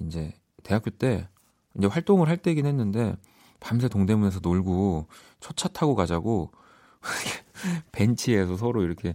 이제 0.00 0.34
대학교 0.62 0.90
때 0.90 1.28
이제 1.76 1.86
활동을 1.86 2.28
할 2.28 2.36
때긴 2.36 2.66
했는데 2.66 3.16
밤새 3.60 3.88
동대문에서 3.88 4.40
놀고 4.42 5.06
첫차 5.40 5.68
타고 5.68 5.94
가자고 5.94 6.52
벤치에서 7.92 8.56
서로 8.56 8.82
이렇게 8.82 9.14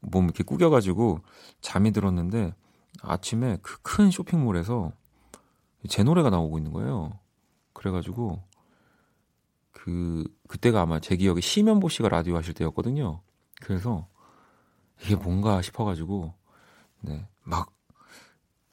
몸 0.00 0.24
이렇게 0.24 0.42
구겨가지고 0.44 1.20
잠이 1.60 1.92
들었는데 1.92 2.54
아침에 3.02 3.58
그 3.62 3.78
큰 3.82 4.10
쇼핑몰에서 4.10 4.92
제 5.88 6.02
노래가 6.02 6.30
나오고 6.30 6.58
있는 6.58 6.72
거예요. 6.72 7.18
그래가지고 7.72 8.42
그 9.72 10.24
그때가 10.48 10.82
아마 10.82 11.00
제 11.00 11.16
기억에 11.16 11.40
심연보 11.40 11.88
씨가 11.88 12.08
라디오 12.08 12.36
하실 12.36 12.54
때였거든요. 12.54 13.20
그래서 13.60 14.06
이게 15.02 15.16
뭔가 15.16 15.60
싶어가지고 15.62 16.32
네막 17.00 17.72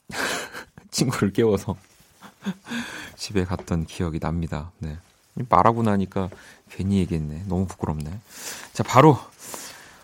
친구를 0.91 1.31
깨워서 1.33 1.75
집에 3.15 3.43
갔던 3.43 3.85
기억이 3.85 4.19
납니다. 4.19 4.71
네. 4.79 4.97
말하고 5.47 5.83
나니까 5.83 6.29
괜히 6.69 6.97
얘기했네. 6.99 7.43
너무 7.47 7.65
부끄럽네. 7.67 8.09
자, 8.73 8.83
바로 8.83 9.17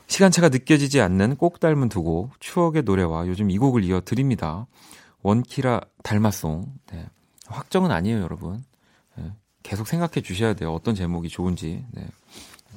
시간차가 0.08 0.50
느껴지지 0.50 1.02
않는 1.02 1.36
꼭 1.36 1.60
닮은 1.60 1.90
두 1.90 2.04
곡, 2.04 2.40
추억의 2.40 2.84
노래와 2.84 3.28
요즘 3.28 3.50
이 3.50 3.58
곡을 3.58 3.84
이어 3.84 4.02
드립니다. 4.02 4.68
원키라 5.24 5.82
닮았송. 6.04 6.66
네. 6.92 7.06
확정은 7.48 7.92
아니에요, 7.92 8.22
여러분. 8.22 8.64
네. 9.18 9.32
계속 9.64 9.88
생각해 9.88 10.22
주셔야 10.22 10.54
돼요. 10.54 10.74
어떤 10.74 10.96
제목이 10.96 11.30
좋은지. 11.30 11.84
네. 11.92 12.08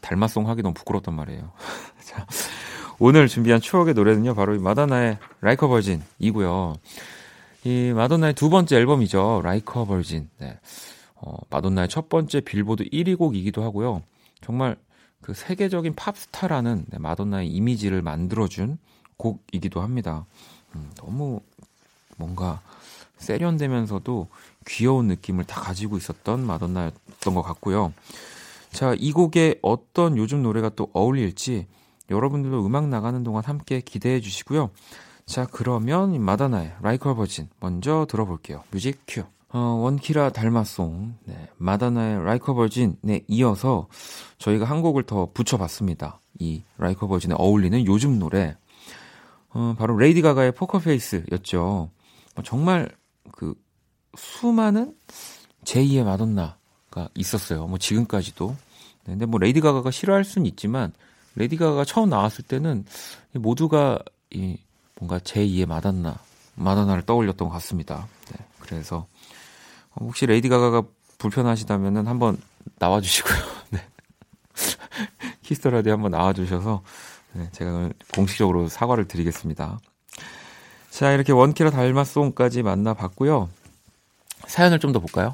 닮았송 0.01 0.49
하기 0.49 0.63
너무 0.63 0.75
부끄럽단 0.75 1.15
말이에요. 1.15 1.53
자, 2.05 2.27
오늘 2.99 3.29
준비한 3.29 3.61
추억의 3.61 3.95
노래는요, 3.95 4.35
바로 4.35 4.55
이 4.55 4.59
마돈나의 4.59 5.19
Like 5.41 5.69
a 5.69 5.77
Virgin이고요. 5.77 6.77
이 7.65 7.93
마돈나의 7.95 8.35
두 8.35 8.49
번째 8.51 8.77
앨범이죠. 8.77 9.43
Like 9.45 9.85
a 9.85 9.90
Virgin. 9.91 10.31
네. 10.39 10.59
어, 11.21 11.37
마돈나의 11.51 11.89
첫 11.89 12.09
번째 12.09 12.41
빌보드 12.41 12.85
1위 12.85 13.19
곡이기도 13.19 13.63
하고요. 13.63 14.03
정말 14.41 14.77
그 15.21 15.35
세계적인 15.35 15.95
팝스타라는 15.95 16.87
네, 16.89 16.99
마돈나의 16.99 17.49
이미지를 17.49 18.03
만들어준 18.03 18.79
곡이기도 19.17 19.81
합니다. 19.81 20.27
음, 20.75 20.91
너무 20.97 21.41
뭔가 22.17 22.61
세련되면서도 23.17 24.29
귀여운 24.67 25.07
느낌을 25.09 25.45
다 25.45 25.61
가지고 25.61 25.97
있었던 25.97 26.47
마돈나였던 26.47 27.35
것 27.35 27.43
같고요. 27.43 27.93
자, 28.71 28.95
이 28.97 29.13
곡에 29.13 29.59
어떤 29.63 30.17
요즘 30.17 30.43
노래가 30.43 30.69
또 30.71 30.91
어울릴지 30.93 31.67
여러분들도 32.11 32.65
음악 32.65 32.89
나가는 32.89 33.23
동안 33.25 33.43
함께 33.45 33.81
기대해 33.81 34.21
주시고요. 34.21 34.71
자, 35.27 35.47
그러면 35.51 36.21
마돈나의 36.23 36.75
Like 36.81 37.15
a 37.15 37.20
Virgin 37.20 37.49
먼저 37.61 38.07
들어볼게요. 38.09 38.63
뮤직 38.71 39.01
큐. 39.07 39.25
어, 39.51 39.59
원키라 39.59 40.31
닮았송, 40.31 41.15
네, 41.25 41.49
마돈나의 41.57 42.23
Like 42.23 42.55
a 42.55 42.64
Virgin에 42.64 43.25
이어서 43.29 43.89
저희가 44.37 44.67
한 44.67 44.83
곡을 44.83 45.05
더 45.05 45.31
붙여봤습니다. 45.33 46.21
이 46.39 46.63
Like 46.77 47.07
a 47.09 47.12
Virgin에 47.12 47.35
어울리는 47.39 47.87
요즘 47.87 48.19
노래. 48.19 48.57
어, 49.51 49.75
바로 49.79 49.97
레이디 49.97 50.21
가가의 50.21 50.53
Poker 50.53 50.91
Face였죠. 50.91 51.91
어, 52.37 52.43
정말 52.45 52.91
그 53.33 53.55
수많은 54.17 54.95
제2의 55.65 56.05
마돈나가 56.05 57.09
있었어요. 57.15 57.67
뭐 57.67 57.79
지금까지도. 57.79 58.55
네, 59.05 59.13
근데 59.13 59.25
뭐 59.25 59.41
레이디 59.41 59.63
가가가 59.63 59.91
싫어할 59.91 60.25
수는 60.25 60.45
있지만 60.47 60.93
레이디 61.37 61.57
가가가 61.57 61.87
처음 61.87 62.11
나왔을 62.11 62.45
때는 62.45 62.85
모두가 63.33 63.99
이 64.31 64.59
뭔가 64.97 65.19
제2의 65.19 65.67
마돈나, 65.67 66.19
마돈나를 66.55 67.03
떠올렸던 67.03 67.49
것 67.49 67.55
같습니다. 67.55 68.07
네, 68.31 68.45
그래서 68.59 68.99
어, 68.99 69.07
혹시 70.01 70.27
레이디 70.27 70.49
가가가 70.49 70.83
불편하시다면은 71.19 72.07
한번 72.07 72.39
나와 72.79 73.01
주시고요. 73.01 73.37
네. 73.71 73.85
키스 75.43 75.60
더 75.60 75.71
라디오 75.71 75.93
한번 75.95 76.11
나와 76.11 76.33
주셔서 76.33 76.83
네, 77.33 77.49
제가 77.53 77.91
공식적으로 78.15 78.69
사과를 78.69 79.07
드리겠습니다. 79.09 79.79
자, 80.91 81.13
이렇게 81.13 81.33
원키라 81.33 81.71
닮아송까지 81.71 82.63
만나봤고요. 82.63 83.49
사연을 84.47 84.79
좀 84.79 84.93
더 84.93 85.01
볼까요? 85.01 85.33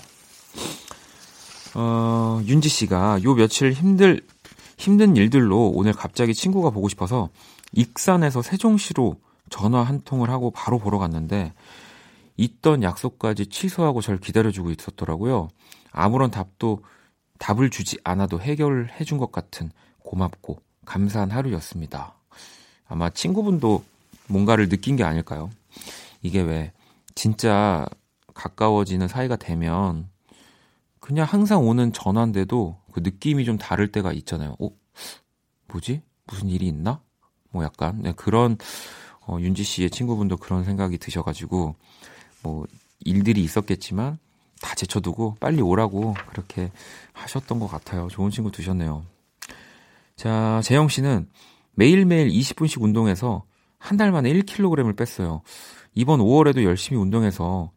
어, 1.75 2.41
윤지 2.45 2.69
씨가 2.69 3.23
요 3.25 3.35
며칠 3.35 3.73
힘들, 3.73 4.21
힘든 4.77 5.17
일들로 5.17 5.69
오늘 5.75 5.93
갑자기 5.93 6.35
친구가 6.35 6.71
보고 6.71 6.89
싶어서 6.89 7.29
익산에서 7.73 8.43
세종시로 8.43 9.17
전화 9.51 9.83
한 9.83 10.03
통을 10.05 10.31
하고 10.31 10.51
바로 10.51 10.79
보러 10.79 10.99
갔는데 10.99 11.53
있던 12.37 12.83
약속까지 12.83 13.47
취소하고 13.47 14.01
절 14.01 14.19
기다려주고 14.19 14.71
있었더라고요. 14.71 15.49
아무런 15.93 16.31
답도 16.31 16.83
답을 17.39 17.71
주지 17.71 17.99
않아도 18.05 18.41
해결해 18.41 19.05
준 19.05 19.19
것 19.19 19.31
같은 19.33 19.71
고맙고 20.01 20.61
감사한 20.85 21.31
하루였습니다. 21.31 22.15
아마 22.87 23.11
친구분도 23.11 23.85
뭔가를 24.29 24.69
느낀 24.69 24.97
게 24.97 25.05
아닐까요? 25.05 25.51
이게 26.23 26.41
왜 26.41 26.73
진짜 27.15 27.87
가까워지는 28.35 29.09
사이가 29.09 29.37
되면 29.37 30.09
그냥 31.01 31.27
항상 31.29 31.67
오는 31.67 31.93
전화인데도 31.93 32.79
그 32.93 33.01
느낌이 33.01 33.45
좀 33.45 33.59
다를 33.59 33.93
때가 33.93 34.13
있잖아요. 34.13 34.57
어? 34.61 34.71
뭐지? 35.69 36.03
무슨 36.27 36.49
일이 36.49 36.67
있나? 36.67 37.01
뭐 37.51 37.63
약간 37.65 38.01
네, 38.03 38.13
그런 38.13 38.57
어, 39.27 39.39
윤지 39.41 39.63
씨의 39.65 39.91
친구분도 39.91 40.37
그런 40.39 40.65
생각이 40.65 40.99
드셔가지고 40.99 41.77
뭐 42.45 42.65
일들이 43.01 43.43
있었겠지만 43.43 44.19
다 44.61 44.75
제쳐두고 44.77 45.39
빨리 45.41 45.61
오라고 45.61 46.15
그렇게 46.31 46.71
하셨던 47.13 47.59
것 47.59 47.67
같아요. 47.67 48.07
좋은 48.11 48.31
친구 48.31 48.53
두셨네요. 48.53 49.05
자, 50.17 50.61
재영 50.63 50.89
씨는 50.89 51.29
매일매일 51.73 52.29
20분씩 52.29 52.81
운동해서 52.81 53.43
한 53.79 53.97
달 53.99 54.13
만에 54.13 54.33
1kg을 54.33 54.97
뺐어요. 54.97 55.43
이번 55.95 56.21
5월에도 56.21 56.63
열심히 56.63 57.01
운동해서 57.01 57.71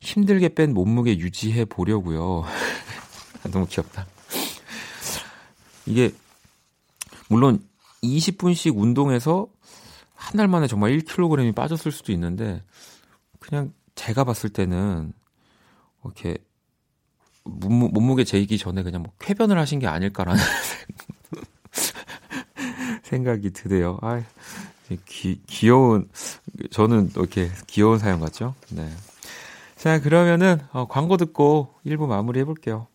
힘들게 0.00 0.48
뺀 0.54 0.74
몸무게 0.74 1.18
유지해 1.18 1.64
보려고요. 1.64 2.44
너무 3.52 3.66
귀엽다. 3.66 4.06
이게 5.86 6.10
물론 7.28 7.62
20분씩 8.02 8.76
운동해서 8.76 9.46
한 10.14 10.36
달 10.38 10.48
만에 10.48 10.66
정말 10.66 10.96
1kg이 10.98 11.54
빠졌을 11.54 11.92
수도 11.92 12.10
있는데 12.12 12.62
그냥 13.38 13.72
제가 13.94 14.24
봤을 14.24 14.50
때는 14.50 15.12
이렇게 16.04 16.38
몸무, 17.44 17.90
몸무게 17.90 18.24
재기 18.24 18.58
전에 18.58 18.82
그냥 18.82 19.02
뭐 19.02 19.12
쾌변을 19.18 19.58
하신 19.58 19.78
게 19.78 19.86
아닐까라는 19.86 20.42
생각이 23.02 23.52
드네요. 23.52 23.98
아, 24.02 24.22
귀, 25.06 25.40
귀여운 25.46 26.08
저는 26.70 27.10
이렇게 27.14 27.50
귀여운 27.66 27.98
사연 27.98 28.20
같죠? 28.20 28.54
네. 28.70 28.90
자, 29.76 30.00
그러면은 30.00 30.60
어, 30.72 30.86
광고 30.88 31.16
듣고 31.16 31.74
1부 31.84 32.06
마무리 32.06 32.40
해볼게요. 32.40 32.86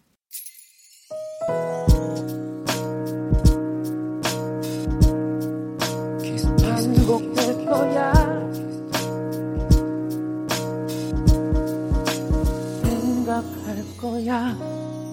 거야. 14.29 14.55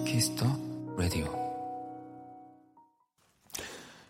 키스 0.05 0.30
더 0.30 0.45
라디오. 0.95 1.25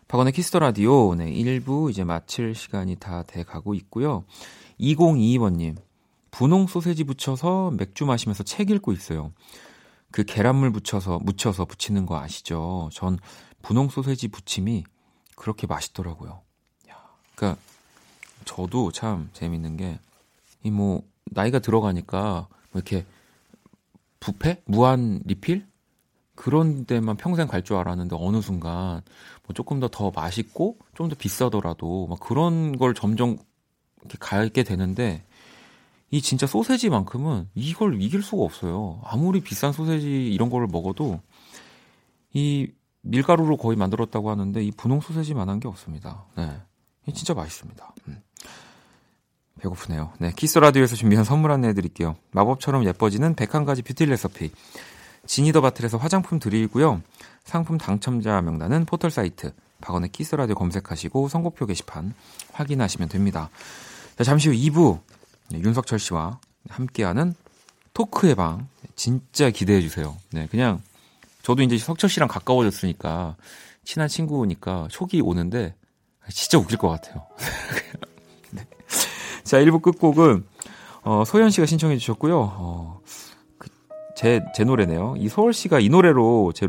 박원의 0.09 0.33
키스 0.33 0.50
더 0.50 0.59
라디오 0.59 1.15
네, 1.15 1.31
1부 1.31 1.89
이제 1.89 2.03
마칠 2.03 2.53
시간이 2.53 2.97
다 2.97 3.23
돼 3.23 3.43
가고 3.43 3.73
있고요. 3.73 4.25
2022번님 4.81 5.77
분홍 6.31 6.67
소세지 6.67 7.05
부쳐서 7.05 7.71
맥주 7.71 8.05
마시면서 8.05 8.43
책 8.43 8.69
읽고 8.69 8.91
있어요. 8.91 9.31
그 10.11 10.23
계란물 10.25 10.71
붙여서 10.73 11.19
묻혀서 11.19 11.65
부치는 11.65 12.05
거 12.05 12.19
아시죠? 12.19 12.89
전 12.91 13.17
분홍 13.61 13.87
소세지 13.89 14.27
부침이 14.27 14.83
그렇게 15.37 15.67
맛있더라고요. 15.67 16.41
야, 16.89 16.95
그러니까 17.35 17.61
저도 18.43 18.91
참 18.91 19.29
재밌는 19.31 19.77
게 19.77 19.99
이 20.63 20.69
뭐 20.69 21.03
나이가 21.25 21.59
들어가니까 21.59 22.47
뭐 22.71 22.81
이렇게 22.81 23.05
부페 24.19 24.61
무한 24.65 25.21
리필 25.25 25.65
그런 26.35 26.85
데만 26.85 27.17
평생 27.17 27.47
갈 27.47 27.63
줄 27.63 27.77
알았는데 27.77 28.15
어느 28.19 28.41
순간 28.41 29.01
뭐 29.45 29.53
조금 29.55 29.79
더 29.79 29.87
더 29.87 30.11
맛있고 30.11 30.77
좀 30.95 31.09
더 31.09 31.15
비싸더라도 31.15 32.07
막 32.07 32.19
그런 32.19 32.77
걸 32.77 32.93
점점 32.93 33.37
이렇게 34.01 34.17
가게 34.19 34.63
되는데 34.63 35.23
이 36.11 36.21
진짜 36.21 36.47
소세지만큼은 36.47 37.49
이걸 37.55 38.01
이길 38.01 38.21
수가 38.21 38.43
없어요. 38.43 39.01
아무리 39.03 39.41
비싼 39.41 39.71
소세지 39.73 40.31
이런 40.31 40.49
거를 40.49 40.67
먹어도 40.67 41.19
이 42.33 42.71
밀가루로 43.01 43.57
거의 43.57 43.75
만들었다고 43.77 44.29
하는데 44.29 44.63
이 44.63 44.71
분홍 44.71 45.01
소세지만한 45.01 45.59
게 45.59 45.67
없습니다. 45.67 46.25
네. 46.35 46.61
진짜 47.13 47.33
맛있습니다. 47.33 47.95
음. 48.09 48.21
배고프네요. 49.61 50.13
네. 50.19 50.31
키스 50.35 50.59
라디오에서 50.59 50.95
준비한 50.95 51.25
선물 51.25 51.51
안내해 51.51 51.73
드릴게요. 51.73 52.15
마법처럼 52.31 52.85
예뻐지는 52.85 53.35
101가지 53.35 53.85
뷰티 53.85 54.05
레서피. 54.05 54.51
지니 55.25 55.46
더 55.46 55.61
바틀에서 55.61 55.97
화장품 55.97 56.39
드리고요. 56.39 57.01
상품 57.43 57.77
당첨자 57.77 58.41
명단은 58.41 58.85
포털 58.85 59.11
사이트 59.11 59.53
박원의 59.81 60.09
키스 60.11 60.35
라디오 60.35 60.55
검색하시고 60.55 61.27
선곡표 61.27 61.65
게시판 61.65 62.13
확인하시면 62.53 63.09
됩니다. 63.09 63.49
자, 64.17 64.23
잠시 64.23 64.49
후 64.49 64.55
2부 64.55 64.99
네, 65.49 65.59
윤석철 65.59 65.99
씨와 65.99 66.39
함께하는 66.69 67.33
토크의 67.93 68.35
방 68.35 68.67
진짜 68.95 69.49
기대해 69.49 69.81
주세요. 69.81 70.17
네, 70.31 70.47
그냥 70.49 70.81
저도 71.43 71.63
이제 71.63 71.77
석철 71.77 72.09
씨랑 72.09 72.27
가까워졌으니까 72.27 73.35
친한 73.83 74.07
친구니까 74.09 74.87
촉이 74.91 75.21
오는데 75.21 75.75
진짜 76.29 76.57
웃길 76.57 76.77
것 76.77 76.89
같아요. 76.89 77.25
네. 79.47 79.49
자, 79.49 79.59
1부 79.63 79.81
끝곡은 79.81 80.45
어, 81.03 81.23
소연 81.25 81.49
씨가 81.51 81.65
신청해 81.65 81.97
주셨고요. 81.97 82.37
어, 82.39 82.99
그, 83.57 83.69
제, 84.15 84.41
제 84.55 84.63
노래네요. 84.63 85.15
이 85.17 85.29
서울 85.29 85.53
씨가 85.53 85.79
이 85.79 85.89
노래로 85.89 86.51
제 86.53 86.67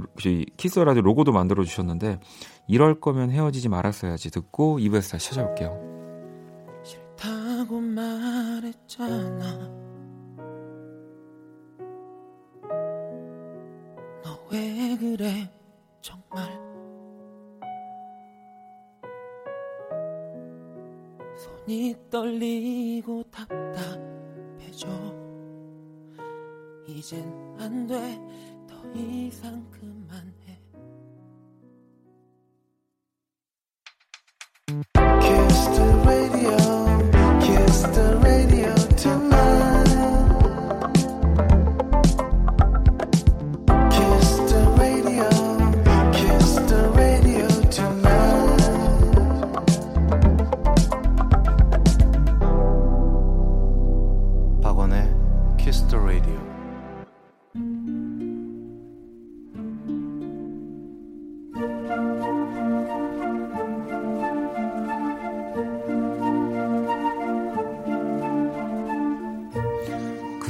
키스 0.56 0.78
라디오 0.78 1.02
로고도 1.02 1.32
만들어 1.32 1.64
주셨는데 1.64 2.20
이럴 2.68 3.00
거면 3.00 3.30
헤어지지 3.30 3.68
말았어야지 3.68 4.30
듣고 4.30 4.78
2부에서 4.78 5.12
다시 5.12 5.30
찾아올게요. 5.30 5.80
싫다고 6.84 7.80
말했잖아 7.80 9.38
너 14.22 14.38
왜 14.50 14.96
그래 14.98 15.50
정말 16.00 16.67
손이 21.38 21.94
떨리고 22.10 23.22
답답해져. 23.30 24.88
이젠 26.86 27.22
안 27.58 27.86
돼. 27.86 28.18
더 28.66 28.74
이상 28.94 29.64
그만해. 29.70 30.60
Kiss 35.20 35.70
the 35.74 35.86
radio, 36.04 36.57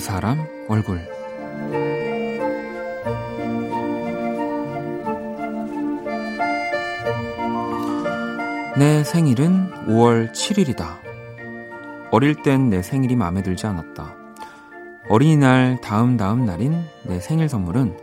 사람 0.09 0.39
얼굴 0.69 1.07
내 8.79 9.05
생일은 9.05 9.71
5월 9.87 10.33
7일이다. 10.33 10.87
어릴 12.11 12.43
땐 12.43 12.71
내 12.71 12.81
생일이 12.81 13.17
마음에 13.17 13.43
들지 13.43 13.67
않았다. 13.67 14.15
어린이날 15.11 15.79
다음 15.83 16.17
다음 16.17 16.47
날인 16.47 16.87
내 17.05 17.21
생일 17.21 17.51
선물은 17.51 17.99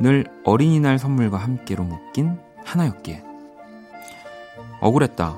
늘 0.00 0.24
어린이날 0.44 0.98
선물과 0.98 1.36
함께로 1.36 1.84
묶인 1.84 2.38
하나였기에 2.64 3.22
억울했다. 4.80 5.36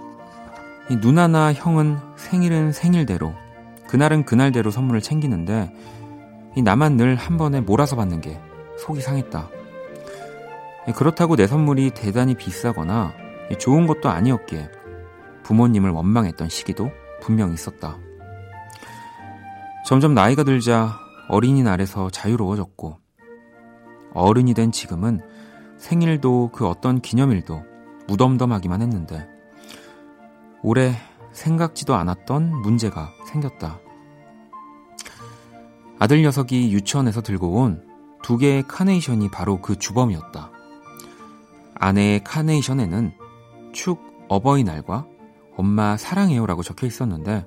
이 0.88 0.96
누나나 0.98 1.52
형은 1.52 1.98
생일은 2.14 2.70
생일대로 2.70 3.34
그날은 3.88 4.24
그날대로 4.24 4.70
선물을 4.70 5.00
챙기는데 5.00 5.68
이 6.54 6.62
나만 6.62 6.96
늘 6.96 7.16
한 7.16 7.38
번에 7.38 7.60
몰아서 7.60 7.96
받는 7.96 8.20
게 8.20 8.40
속이 8.78 9.00
상했다. 9.00 9.48
그렇다고 10.94 11.36
내 11.36 11.46
선물이 11.46 11.90
대단히 11.90 12.34
비싸거나 12.34 13.14
좋은 13.58 13.86
것도 13.86 14.08
아니었기에 14.08 14.70
부모님을 15.44 15.90
원망했던 15.90 16.48
시기도 16.48 16.90
분명 17.20 17.52
있었다. 17.52 17.98
점점 19.86 20.14
나이가 20.14 20.42
들자 20.44 20.98
어린이날에서 21.28 22.10
자유로워졌고 22.10 22.98
어른이 24.14 24.54
된 24.54 24.72
지금은 24.72 25.20
생일도 25.78 26.50
그 26.52 26.66
어떤 26.68 27.00
기념일도 27.00 27.62
무덤덤하기만 28.08 28.82
했는데 28.82 29.28
올해 30.62 30.94
생각지도 31.32 31.94
않았던 31.94 32.50
문제가 32.62 33.10
생겼다. 33.26 33.80
아들 36.02 36.20
녀석이 36.22 36.72
유치원에서 36.72 37.22
들고 37.22 37.48
온 37.48 37.92
두 38.22 38.38
개의 38.38 38.62
카네이션이 38.66 39.30
바로 39.30 39.60
그 39.60 39.76
주범이었다. 39.76 40.50
아내의 41.74 42.22
카네이션에는 42.24 43.12
축 43.72 44.00
어버이날과 44.28 45.06
엄마 45.56 45.96
사랑해요라고 45.96 46.62
적혀 46.62 46.86
있었는데 46.86 47.44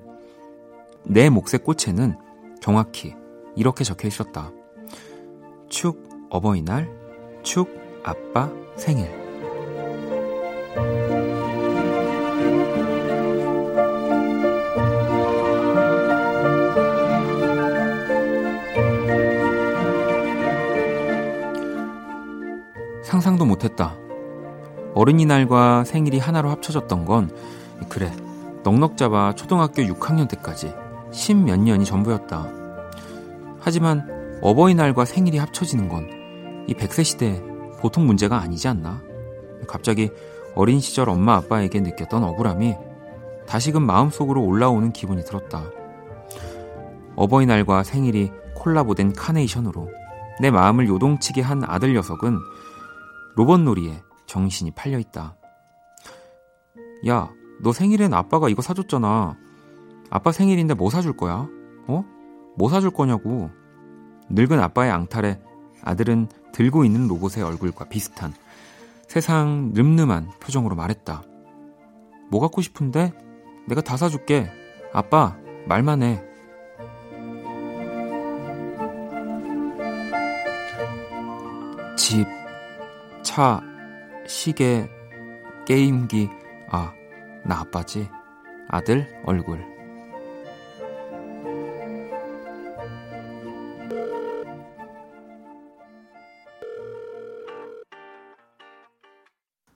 내 1.04 1.30
몫의 1.30 1.60
꽃에는 1.64 2.16
정확히 2.60 3.14
이렇게 3.56 3.84
적혀 3.84 4.06
있었다. 4.06 4.52
축 5.68 6.06
어버이날, 6.30 6.90
축 7.42 7.68
아빠 8.04 8.52
생일. 8.76 9.10
상상도 23.36 23.44
못했다. 23.44 23.96
어른이날과 24.94 25.84
생일이 25.84 26.18
하나로 26.18 26.50
합쳐졌던 26.50 27.04
건 27.04 27.30
그래 27.88 28.10
넉넉 28.64 28.96
잡아 28.96 29.34
초등학교 29.34 29.82
6학년 29.82 30.28
때까지 30.28 30.72
십몇 31.12 31.60
년이 31.60 31.84
전부였다. 31.84 32.48
하지만 33.60 34.38
어버이날과 34.42 35.04
생일이 35.04 35.38
합쳐지는 35.38 35.88
건 35.88 36.16
이 36.68 36.74
100세 36.74 37.04
시대에 37.04 37.40
보통 37.78 38.06
문제가 38.06 38.38
아니지 38.40 38.66
않나? 38.66 39.00
갑자기 39.68 40.10
어린 40.56 40.80
시절 40.80 41.08
엄마 41.08 41.36
아빠에게 41.36 41.78
느꼈던 41.80 42.24
억울함이 42.24 42.74
다시금 43.46 43.86
마음속으로 43.86 44.42
올라오는 44.42 44.90
기분이 44.92 45.24
들었다. 45.24 45.62
어버이날과 47.14 47.84
생일이 47.84 48.32
콜라보된 48.54 49.12
카네이션으로 49.12 49.88
내 50.40 50.50
마음을 50.50 50.88
요동치게 50.88 51.40
한 51.40 51.62
아들 51.64 51.94
녀석은 51.94 52.38
로봇놀이에 53.36 54.02
정신이 54.26 54.72
팔려 54.72 54.98
있다. 54.98 55.36
야, 57.06 57.30
너 57.62 57.72
생일엔 57.72 58.12
아빠가 58.12 58.48
이거 58.48 58.62
사줬잖아. 58.62 59.36
아빠 60.10 60.32
생일인데 60.32 60.74
뭐 60.74 60.90
사줄 60.90 61.16
거야? 61.16 61.48
어? 61.86 62.04
뭐 62.56 62.68
사줄 62.68 62.90
거냐고. 62.90 63.50
늙은 64.30 64.58
아빠의 64.58 64.90
앙탈에 64.90 65.40
아들은 65.82 66.28
들고 66.52 66.84
있는 66.84 67.06
로봇의 67.06 67.44
얼굴과 67.44 67.88
비슷한 67.88 68.32
세상 69.06 69.72
늠름한 69.74 70.30
표정으로 70.40 70.74
말했다. 70.74 71.22
뭐 72.30 72.40
갖고 72.40 72.60
싶은데? 72.62 73.12
내가 73.68 73.82
다 73.82 73.96
사줄게. 73.96 74.50
아빠, 74.92 75.36
말만 75.66 76.02
해. 76.02 76.24
집, 81.96 82.26
차, 83.26 83.60
시계, 84.28 84.88
게임기. 85.66 86.30
아, 86.70 86.92
나 87.44 87.58
아빠지. 87.58 88.08
아들 88.68 89.20
얼굴. 89.26 89.66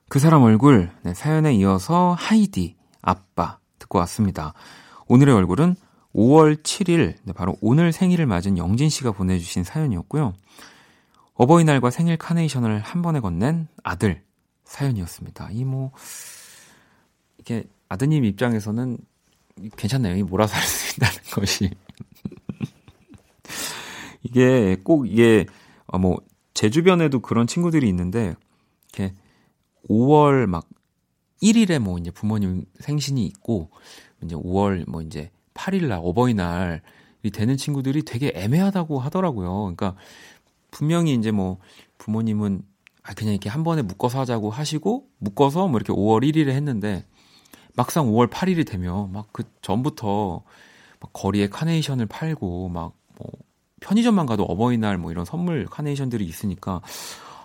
그 0.07 0.19
사람 0.19 0.43
얼굴 0.43 0.89
네, 1.03 1.13
사연에 1.13 1.53
이어서 1.55 2.15
하이디 2.17 2.77
아빠 3.01 3.59
듣고 3.79 3.99
왔습니다. 3.99 4.53
오늘의 5.07 5.35
얼굴은 5.35 5.75
5월 6.15 6.63
7일 6.63 7.15
네, 7.21 7.33
바로 7.33 7.57
오늘 7.59 7.91
생일을 7.91 8.25
맞은 8.27 8.57
영진 8.57 8.87
씨가 8.87 9.11
보내주신 9.11 9.65
사연이었고요. 9.65 10.35
어버이날과 11.41 11.89
생일 11.89 12.17
카네이션을 12.17 12.81
한 12.81 13.01
번에 13.01 13.19
건넨 13.19 13.67
아들 13.83 14.21
사연이었습니다. 14.65 15.49
이 15.51 15.63
뭐 15.63 15.91
이게 17.39 17.63
아드님 17.89 18.23
입장에서는 18.25 18.99
괜찮네요. 19.75 20.17
이 20.17 20.23
몰아서 20.23 20.55
할 20.55 20.63
수 20.63 20.95
있다는 20.95 21.15
것이 21.33 21.71
이게 24.21 24.77
꼭 24.83 25.07
이게 25.09 25.47
어, 25.87 25.97
뭐제 25.97 26.69
주변에도 26.69 27.19
그런 27.21 27.47
친구들이 27.47 27.89
있는데 27.89 28.35
이렇게 28.93 29.15
5월 29.89 30.45
막 30.45 30.67
1일에 31.41 31.79
뭐 31.79 31.97
이제 31.97 32.11
부모님 32.11 32.65
생신이 32.79 33.25
있고 33.25 33.71
이제 34.23 34.35
5월 34.35 34.87
뭐 34.87 35.01
이제 35.01 35.31
8일 35.55 35.87
날 35.87 35.99
어버이날이 36.03 37.31
되는 37.33 37.57
친구들이 37.57 38.03
되게 38.03 38.31
애매하다고 38.35 38.99
하더라고요. 38.99 39.49
그러니까 39.75 39.95
분명히 40.71 41.13
이제 41.13 41.31
뭐 41.31 41.59
부모님은 41.97 42.63
아 43.03 43.13
그냥 43.13 43.33
이렇게 43.33 43.49
한 43.49 43.63
번에 43.63 43.81
묶어서 43.81 44.19
하자고 44.21 44.51
하시고 44.51 45.07
묶어서 45.19 45.67
뭐 45.67 45.77
이렇게 45.77 45.93
5월 45.93 46.23
1일에 46.23 46.49
했는데 46.49 47.05
막상 47.75 48.05
5월 48.07 48.29
8일이 48.29 48.65
되면 48.67 49.11
막 49.11 49.27
그 49.33 49.43
전부터 49.61 50.43
막 50.99 51.13
거리에 51.13 51.49
카네이션을 51.49 52.05
팔고 52.07 52.69
막 52.69 52.93
뭐 53.17 53.29
편의점만 53.81 54.25
가도 54.25 54.43
어버이날 54.43 54.97
뭐 54.97 55.11
이런 55.11 55.25
선물 55.25 55.65
카네이션들이 55.65 56.25
있으니까 56.25 56.81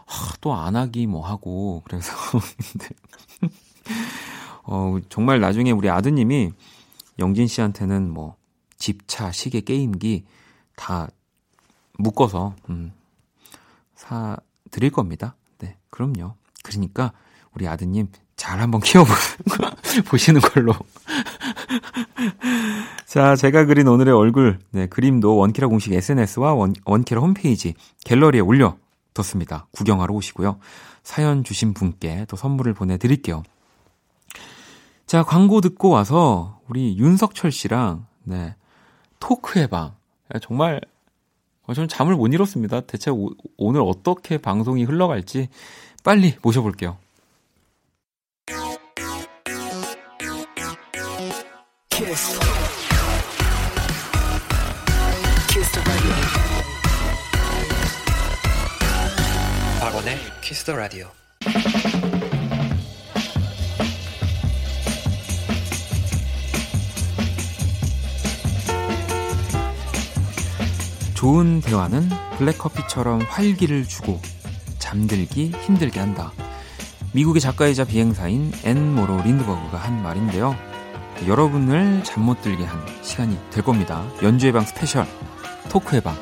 아, 0.07 0.33
또 0.41 0.55
안 0.55 0.77
하기 0.77 1.07
뭐 1.07 1.27
하고 1.27 1.83
그래서 1.85 2.13
어 4.65 4.99
정말 5.09 5.41
나중에 5.41 5.71
우리 5.71 5.89
아드님이 5.89 6.53
영진 7.19 7.47
씨한테는 7.47 8.13
뭐 8.13 8.37
집차 8.77 9.33
시계 9.33 9.61
게임기 9.61 10.25
다 10.77 11.09
묶어서 11.99 12.55
음, 12.69 12.93
사 13.97 14.37
드릴 14.71 14.91
겁니다. 14.91 15.35
네, 15.59 15.77
그럼요. 15.91 16.35
그러니까 16.63 17.13
우리 17.53 17.67
아드님 17.67 18.09
잘 18.37 18.61
한번 18.61 18.81
키워보시는 18.83 20.41
걸로. 20.53 20.75
자, 23.07 23.35
제가 23.35 23.65
그린 23.65 23.89
오늘의 23.89 24.15
얼굴, 24.15 24.59
네, 24.71 24.87
그림도 24.87 25.37
원키라 25.37 25.69
공식 25.69 25.93
SNS와 25.93 26.55
원, 26.55 26.75
원키라 26.85 27.21
홈페이지 27.21 27.75
갤러리에 28.05 28.41
올려뒀습니다. 28.41 29.67
구경하러 29.71 30.15
오시고요. 30.15 30.59
사연 31.03 31.45
주신 31.45 31.73
분께 31.73 32.27
또 32.29 32.37
선물을 32.37 32.75
보내드릴게요. 32.75 33.43
자, 35.07 35.23
광고 35.23 35.61
듣고 35.61 35.89
와서 35.89 36.61
우리 36.69 36.99
윤석철 36.99 37.53
씨랑, 37.53 38.07
네, 38.25 38.55
토크의 39.21 39.69
방. 39.69 39.95
정말, 40.43 40.77
어, 40.77 40.96
저는 41.75 41.89
잠을 41.89 42.15
못 42.15 42.33
이뤘습니다. 42.33 42.83
대체 42.83 43.11
오, 43.11 43.31
오늘 43.57 43.81
어떻게 43.81 44.39
방송이 44.39 44.85
흘러갈지 44.85 45.49
빨리 46.05 46.37
모셔볼게요. 46.43 46.99
키스. 51.91 52.39
키스 55.49 55.73
더 55.73 55.81
라디오. 55.81 56.11
박원의 59.81 60.17
키스 60.43 60.65
더 60.65 60.77
라디오. 60.77 61.26
좋은 71.17 71.63
대화는 71.63 72.11
블랙커피처럼 72.37 73.23
활기를 73.23 73.85
주고 73.87 74.21
잠들기 74.79 75.51
힘들게 75.63 75.99
한다. 75.99 76.31
미국의 77.13 77.41
작가이자 77.41 77.85
비행사인 77.85 78.53
앤 78.65 78.95
모로 78.95 79.23
린드버그가 79.23 79.79
한 79.79 80.03
말인데요. 80.03 80.55
여러분을 81.27 82.05
잠 82.05 82.23
못 82.23 82.43
들게 82.43 82.65
한 82.65 82.85
시간이 83.03 83.39
될 83.51 83.65
겁니다. 83.65 84.05
연주의 84.23 84.53
방 84.53 84.65
스페셜 84.65 85.07
토크의 85.71 86.03
방. 86.03 86.15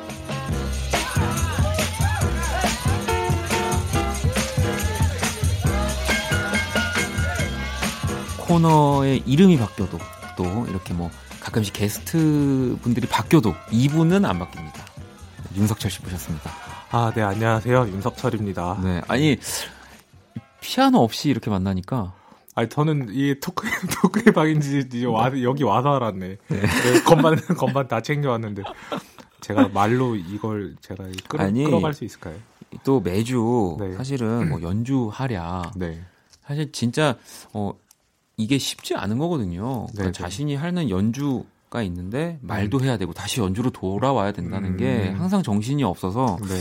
코너의 8.37 9.23
이름이 9.25 9.57
바뀌어도 9.57 9.97
또 10.37 10.65
이렇게 10.69 10.93
뭐 10.93 11.09
가끔씩 11.39 11.73
게스트 11.73 12.77
분들이 12.81 13.07
바뀌어도 13.07 13.55
이분은 13.71 14.23
안 14.25 14.39
바뀝니다. 14.39 14.84
윤석철 15.55 15.89
씨 15.89 16.01
모셨습니다. 16.03 16.51
아, 16.91 17.11
네, 17.15 17.21
안녕하세요. 17.21 17.87
윤석철입니다. 17.87 18.79
네, 18.83 19.01
아니 19.07 19.37
피아노 20.61 20.99
없이 20.99 21.29
이렇게 21.29 21.49
만나니까 21.49 22.13
아니 22.55 22.69
저는 22.69 23.09
이 23.11 23.35
토크 23.41 23.67
토크의 24.01 24.33
방인지 24.33 24.85
이제 24.87 25.05
와 25.05 25.31
여기 25.41 25.63
와서 25.63 25.95
알았네. 25.95 26.27
네. 26.27 26.37
네, 26.47 27.03
건반 27.05 27.35
건반 27.57 27.87
다 27.89 28.01
챙겨왔는데 28.01 28.63
제가 29.41 29.69
말로 29.69 30.15
이걸 30.15 30.75
제가 30.81 31.03
끌어, 31.27 31.43
아니, 31.43 31.63
끌어갈 31.63 31.93
수 31.93 32.05
있을까요? 32.05 32.35
또 32.83 32.99
매주 32.99 33.77
네. 33.79 33.93
사실은 33.93 34.49
뭐 34.49 34.61
연주하랴. 34.63 35.73
네. 35.75 36.01
사실 36.41 36.71
진짜 36.71 37.17
어 37.53 37.73
이게 38.37 38.57
쉽지 38.57 38.95
않은 38.95 39.17
거거든요. 39.17 39.87
그러니까 39.87 40.03
네, 40.03 40.05
네. 40.05 40.11
자신이 40.11 40.55
하는 40.55 40.89
연주 40.89 41.43
가 41.75 41.83
있는데 41.83 42.39
말도 42.41 42.79
해야 42.79 42.97
되고 42.97 43.11
다시 43.11 43.41
연주로 43.41 43.69
돌아와야 43.69 44.31
된다는 44.31 44.71
음. 44.71 44.77
게 44.77 45.09
항상 45.09 45.43
정신이 45.43 45.83
없어서 45.83 46.37
네. 46.41 46.55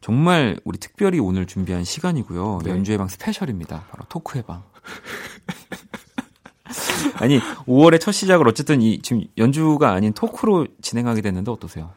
정말 0.00 0.58
우리 0.64 0.78
특별히 0.78 1.20
오늘 1.20 1.44
준비한 1.44 1.84
시간이고요. 1.84 2.60
네. 2.64 2.70
연주의 2.70 2.96
방 2.96 3.08
스페셜입니다. 3.08 3.84
바로 3.90 4.06
토크의 4.08 4.44
방. 4.44 4.62
아니 7.20 7.40
5월의 7.66 8.00
첫 8.00 8.12
시작을 8.12 8.48
어쨌든 8.48 8.80
이 8.80 9.02
지금 9.02 9.24
연주가 9.36 9.92
아닌 9.92 10.14
토크로 10.14 10.66
진행하게 10.80 11.20
됐는데 11.20 11.50
어떠세요? 11.50 11.90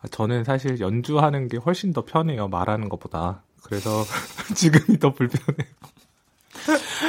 아, 0.00 0.08
저는 0.08 0.42
사실 0.42 0.80
연주하는 0.80 1.48
게 1.48 1.56
훨씬 1.56 1.92
더 1.92 2.04
편해요. 2.04 2.48
말하는 2.48 2.88
것보다. 2.88 3.42
그래서 3.62 4.02
지금이 4.56 4.98
더 4.98 5.12
불편해요. 5.12 5.68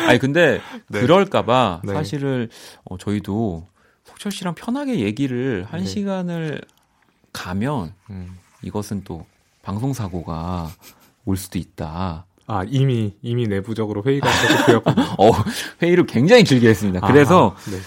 아니 0.08 0.20
근데 0.20 0.62
네. 0.88 1.02
그럴까봐 1.02 1.82
네. 1.84 1.94
사실을 1.94 2.50
어, 2.86 2.98
저희도 2.98 3.66
석철 4.20 4.32
씨랑 4.34 4.54
편하게 4.56 5.00
얘기를 5.00 5.66
한 5.70 5.80
네. 5.80 5.86
시간을 5.86 6.62
가면 7.32 7.94
음. 8.10 8.38
이것은 8.62 9.04
또 9.06 9.26
방송 9.62 9.94
사고가 9.94 10.70
올 11.24 11.38
수도 11.38 11.58
있다. 11.58 12.26
아 12.46 12.64
이미 12.68 13.14
이미 13.22 13.48
내부적으로 13.48 14.04
회의가 14.04 14.28
계속되었군요. 14.30 15.06
어, 15.20 15.32
회의를 15.82 16.06
굉장히 16.06 16.44
길게 16.44 16.68
했습니다. 16.68 17.00
그래서 17.08 17.56
아, 17.56 17.72
네. 17.72 17.78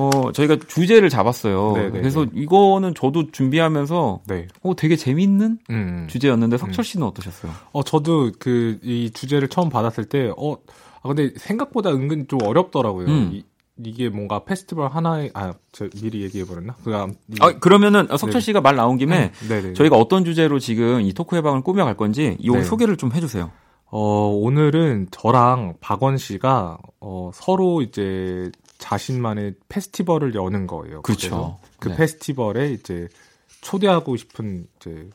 어 0.00 0.30
저희가 0.30 0.58
주제를 0.68 1.08
잡았어요. 1.08 1.72
네네네. 1.72 1.90
네, 1.92 1.98
그래서 1.98 2.24
네. 2.24 2.30
이거는 2.34 2.94
저도 2.94 3.32
준비하면서 3.32 4.20
네. 4.28 4.46
어 4.62 4.76
되게 4.76 4.94
재밌는 4.94 5.58
음. 5.70 5.74
음. 5.74 6.06
주제였는데 6.08 6.56
석철 6.58 6.80
음. 6.80 6.84
씨는 6.84 7.04
음. 7.04 7.08
어떠셨어요? 7.08 7.52
어 7.72 7.82
저도 7.82 8.30
그 8.38 8.78
이 8.84 9.10
주제를 9.12 9.48
처음 9.48 9.68
받았을 9.68 10.04
때 10.04 10.30
어 10.36 10.56
아 11.02 11.08
근데 11.08 11.32
생각보다 11.38 11.90
은근 11.90 12.28
좀 12.28 12.40
어렵더라고요. 12.42 13.06
음. 13.06 13.30
이, 13.32 13.42
이게 13.84 14.08
뭔가 14.08 14.44
페스티벌 14.44 14.88
하나에 14.88 15.30
아저 15.34 15.88
미리 16.00 16.22
얘기해 16.22 16.44
버렸나? 16.44 16.74
그다음 16.84 17.14
아 17.40 17.52
그러면은 17.58 18.06
석철 18.08 18.32
네. 18.32 18.40
씨가 18.40 18.60
말 18.60 18.76
나온 18.76 18.96
김에 18.98 19.32
네. 19.48 19.72
저희가 19.74 19.96
어떤 19.96 20.24
주제로 20.24 20.58
지금 20.58 21.00
이 21.00 21.12
토크의 21.12 21.36
방을 21.36 21.62
꾸며 21.62 21.84
갈 21.84 21.96
건지 21.96 22.36
이 22.38 22.50
네. 22.50 22.62
소개를 22.62 22.96
좀 22.96 23.12
해주세요. 23.12 23.50
어 23.86 24.28
오늘은 24.28 25.08
저랑 25.10 25.74
박원 25.80 26.16
씨가 26.16 26.78
어 27.00 27.30
서로 27.34 27.82
이제 27.82 28.50
자신만의 28.78 29.54
페스티벌을 29.68 30.34
여는 30.34 30.66
거예요. 30.66 31.02
그렇죠. 31.02 31.58
그 31.78 31.88
네. 31.88 31.96
페스티벌에 31.96 32.72
이제 32.72 33.08
초대하고 33.60 34.16
싶은 34.16 34.66
이제 34.76 35.08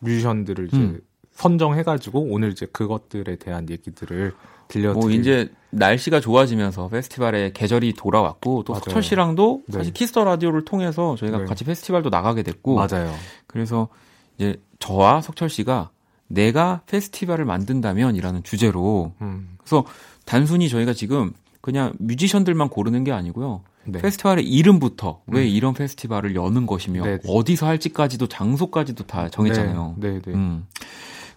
뮤지션들을 0.00 0.68
이제 0.68 0.76
음. 0.76 1.00
선정해가지고 1.32 2.28
오늘 2.30 2.50
이제 2.50 2.66
그것들에 2.66 3.36
대한 3.36 3.68
얘기들을 3.68 4.34
들려드릴. 4.68 5.00
뭐 5.00 5.10
이제 5.10 5.50
날씨가 5.70 6.20
좋아지면서 6.20 6.88
페스티벌의 6.88 7.52
계절이 7.52 7.94
돌아왔고 7.94 8.64
또 8.64 8.72
맞아요. 8.72 8.82
석철 8.84 9.02
씨랑도 9.02 9.62
네. 9.66 9.78
사실 9.78 9.92
키스 9.92 10.12
더 10.12 10.24
라디오를 10.24 10.64
통해서 10.64 11.16
저희가 11.16 11.38
네. 11.38 11.44
같이 11.44 11.64
페스티벌도 11.64 12.10
나가게 12.10 12.42
됐고 12.42 12.74
맞아요. 12.76 13.12
그래서 13.46 13.88
이제 14.36 14.60
저와 14.78 15.20
석철 15.20 15.48
씨가 15.48 15.90
내가 16.28 16.82
페스티벌을 16.86 17.44
만든다면이라는 17.44 18.42
주제로 18.42 19.12
음, 19.20 19.56
그래서 19.58 19.84
단순히 20.24 20.68
저희가 20.68 20.92
지금 20.92 21.32
그냥 21.60 21.92
뮤지션들만 21.98 22.68
고르는 22.68 23.04
게 23.04 23.12
아니고요. 23.12 23.62
네. 23.88 24.00
페스티벌의 24.00 24.48
이름부터 24.48 25.20
왜 25.28 25.42
음. 25.42 25.46
이런 25.46 25.74
페스티벌을 25.74 26.34
여는 26.34 26.66
것이며 26.66 27.04
네, 27.04 27.18
네. 27.18 27.32
어디서 27.32 27.66
할지까지도 27.66 28.26
장소까지도 28.26 29.04
다 29.06 29.28
정했잖아요. 29.28 29.94
네, 29.98 30.14
네, 30.14 30.20
네. 30.20 30.32
음. 30.32 30.66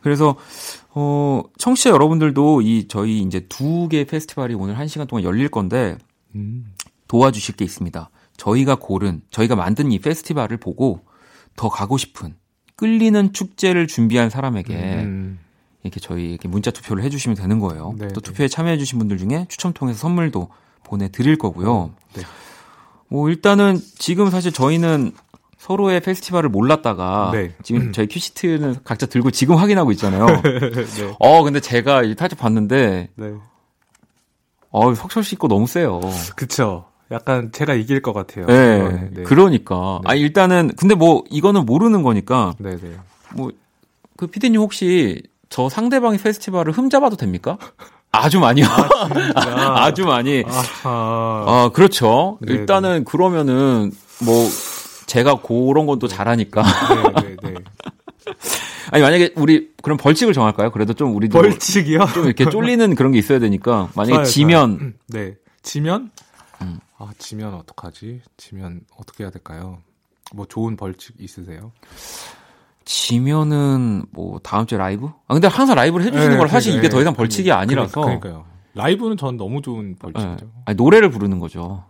그래서 0.01 0.35
어 0.91 1.43
청취자 1.57 1.89
여러분들도 1.89 2.61
이 2.61 2.87
저희 2.87 3.19
이제 3.21 3.41
두개 3.49 4.05
페스티벌이 4.05 4.53
오늘 4.53 4.77
한 4.77 4.87
시간 4.87 5.07
동안 5.07 5.23
열릴 5.23 5.49
건데 5.49 5.97
음, 6.35 6.73
도와주실 7.07 7.55
게 7.55 7.65
있습니다. 7.65 8.09
저희가 8.37 8.75
고른 8.75 9.21
저희가 9.31 9.55
만든 9.55 9.91
이 9.91 9.99
페스티벌을 9.99 10.57
보고 10.57 11.01
더 11.55 11.69
가고 11.69 11.97
싶은 11.97 12.35
끌리는 12.75 13.33
축제를 13.33 13.87
준비한 13.87 14.29
사람에게 14.29 14.73
음, 14.73 15.39
이렇게 15.83 15.99
저희에게 15.99 16.47
문자 16.47 16.71
투표를 16.71 17.03
해주시면 17.03 17.35
되는 17.35 17.59
거예요. 17.59 17.93
네, 17.97 18.07
또 18.09 18.21
네. 18.21 18.21
투표에 18.21 18.47
참여해주신 18.47 18.99
분들 18.99 19.17
중에 19.17 19.45
추첨 19.49 19.73
통해서 19.73 19.99
선물도 19.99 20.49
보내드릴 20.83 21.37
거고요. 21.37 21.91
네. 22.13 22.23
뭐 23.09 23.29
일단은 23.29 23.79
지금 23.97 24.29
사실 24.29 24.51
저희는 24.51 25.11
서로의 25.59 25.99
페스티벌을 25.99 26.49
몰랐다가 26.49 27.31
네. 27.33 27.53
지금 27.63 27.91
저희 27.91 28.07
큐시트는 28.07 28.77
각자 28.85 29.05
들고 29.05 29.29
지금 29.31 29.55
확인하고 29.57 29.91
있잖아요. 29.91 30.25
네, 30.41 31.15
어 31.19 31.43
근데 31.43 31.59
제가 31.59 32.03
이 32.03 32.15
살짝 32.17 32.39
봤는데 32.39 33.09
네. 33.13 33.33
어 34.71 34.95
석철 34.95 35.23
씨 35.23 35.35
거 35.35 35.47
너무 35.47 35.67
세요. 35.67 35.99
그쵸. 36.35 36.85
약간 37.11 37.51
제가 37.51 37.73
이길 37.73 38.01
것 38.01 38.13
같아요. 38.13 38.45
네. 38.45 39.09
네. 39.11 39.23
그러니까. 39.23 39.99
네. 40.05 40.11
아 40.11 40.15
일단은 40.15 40.71
근데 40.77 40.95
뭐 40.95 41.23
이거는 41.29 41.65
모르는 41.65 42.03
거니까 42.03 42.53
네, 42.57 42.77
네. 42.77 42.93
뭐그 43.35 44.27
피디님 44.31 44.61
혹시 44.61 45.21
저 45.49 45.67
상대방의 45.67 46.19
페스티벌을 46.19 46.71
흠잡아도 46.71 47.15
됩니까? 47.17 47.57
아주 48.11 48.39
많이요. 48.39 48.65
진짜. 48.65 49.73
아주 49.83 50.05
많이. 50.05 50.43
아하. 50.47 50.83
아, 51.47 51.69
그렇죠. 51.73 52.37
네, 52.41 52.53
일단은 52.53 53.03
그러면은 53.03 53.91
뭐 54.23 54.47
제가 55.09 55.41
그런 55.41 55.87
건또 55.87 56.07
잘하니까. 56.07 56.63
네, 56.63 57.21
네, 57.21 57.35
네. 57.41 57.53
아니 58.91 59.03
만약에 59.03 59.33
우리 59.35 59.71
그럼 59.81 59.97
벌칙을 59.97 60.33
정할까요? 60.33 60.71
그래도 60.71 60.93
좀 60.93 61.15
우리도 61.15 61.39
벌칙이요? 61.39 62.07
좀 62.13 62.25
이렇게 62.25 62.49
쫄리는 62.49 62.95
그런 62.95 63.11
게 63.11 63.19
있어야 63.19 63.39
되니까 63.39 63.89
만약에 63.95 64.13
좋아요, 64.13 64.25
지면 64.25 64.77
좋아요. 64.77 64.91
네. 65.07 65.35
지면? 65.63 66.11
음. 66.61 66.79
아, 66.97 67.09
지면 67.17 67.53
어떡하지? 67.55 68.21
지면 68.37 68.81
어떻게 68.97 69.23
해야 69.23 69.31
될까요? 69.31 69.79
뭐 70.33 70.45
좋은 70.45 70.75
벌칙 70.77 71.15
있으세요? 71.19 71.71
지면은 72.85 74.05
뭐 74.11 74.39
다음 74.43 74.65
주에 74.65 74.77
라이브? 74.77 75.07
아 75.27 75.33
근데 75.33 75.47
항상 75.47 75.75
라이브를 75.75 76.05
해주시는 76.05 76.31
네, 76.31 76.37
걸 76.37 76.49
사실 76.49 76.73
네, 76.73 76.79
이게 76.79 76.89
네. 76.89 76.95
더 76.95 77.01
이상 77.01 77.13
벌칙이 77.13 77.51
아니라서. 77.51 78.01
그러니까, 78.01 78.29
요 78.29 78.45
라이브는 78.75 79.17
전 79.17 79.37
너무 79.37 79.61
좋은 79.61 79.93
네. 79.93 79.95
벌칙이죠. 79.99 80.51
아니, 80.65 80.75
노래를 80.75 81.09
부르는 81.09 81.39
거죠. 81.39 81.83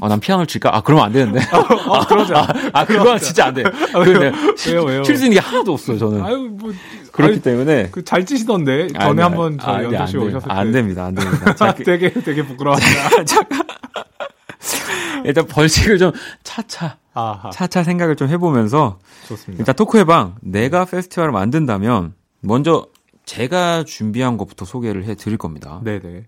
아, 0.00 0.08
난 0.08 0.20
피아노를 0.20 0.46
칠까? 0.46 0.74
아, 0.74 0.80
그러면 0.82 1.06
안 1.06 1.12
되는데. 1.12 1.40
아, 1.50 2.06
그러자. 2.06 2.46
아, 2.72 2.84
그건 2.86 3.18
진짜 3.18 3.46
안 3.46 3.54
돼. 3.54 3.64
근데 3.92 4.32
왜요, 4.68 4.84
왜요? 4.84 5.02
칠 5.02 5.16
수 5.16 5.24
있는 5.24 5.34
게 5.40 5.40
하나도 5.40 5.72
없어요, 5.72 5.98
저는. 5.98 6.22
아유, 6.24 6.48
뭐. 6.52 6.72
그렇기 7.12 7.34
아유, 7.34 7.42
때문에. 7.42 7.90
그잘 7.90 8.24
찌시던데. 8.24 8.88
전에 8.88 9.04
아니, 9.04 9.20
한번 9.20 9.58
저희 9.58 9.84
연주 9.92 10.12
씨안 10.12 10.22
오셨을. 10.28 10.48
때. 10.48 10.54
안 10.54 10.72
됩니다, 10.72 11.04
안 11.06 11.14
됩니다. 11.14 11.54
자, 11.56 11.74
그- 11.74 11.82
되게, 11.84 12.12
되게 12.12 12.44
부끄러워한다. 12.46 12.86
일단 15.24 15.46
벌칙을 15.46 15.98
좀 15.98 16.12
차차, 16.44 16.96
아하. 17.12 17.50
차차 17.50 17.82
생각을 17.84 18.16
좀 18.16 18.28
해보면서 18.28 18.98
좋습니다. 19.28 19.60
일단 19.60 19.74
토크의 19.74 20.04
방, 20.06 20.36
내가 20.40 20.84
페스티벌을 20.86 21.32
만든다면 21.32 22.14
먼저 22.40 22.86
제가 23.26 23.84
준비한 23.84 24.38
것부터 24.38 24.64
소개를 24.64 25.04
해 25.04 25.14
드릴 25.14 25.36
겁니다. 25.36 25.80
네네. 25.84 26.24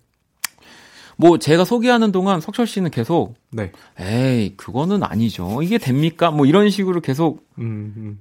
뭐 1.22 1.38
제가 1.38 1.64
소개하는 1.64 2.10
동안 2.10 2.40
석철 2.40 2.66
씨는 2.66 2.90
계속 2.90 3.36
네. 3.50 3.70
에이, 4.00 4.54
그거는 4.56 5.04
아니죠. 5.04 5.62
이게 5.62 5.78
됩니까? 5.78 6.32
뭐 6.32 6.46
이런 6.46 6.68
식으로 6.68 7.00
계속 7.00 7.46
음, 7.58 7.94
음. 7.96 8.18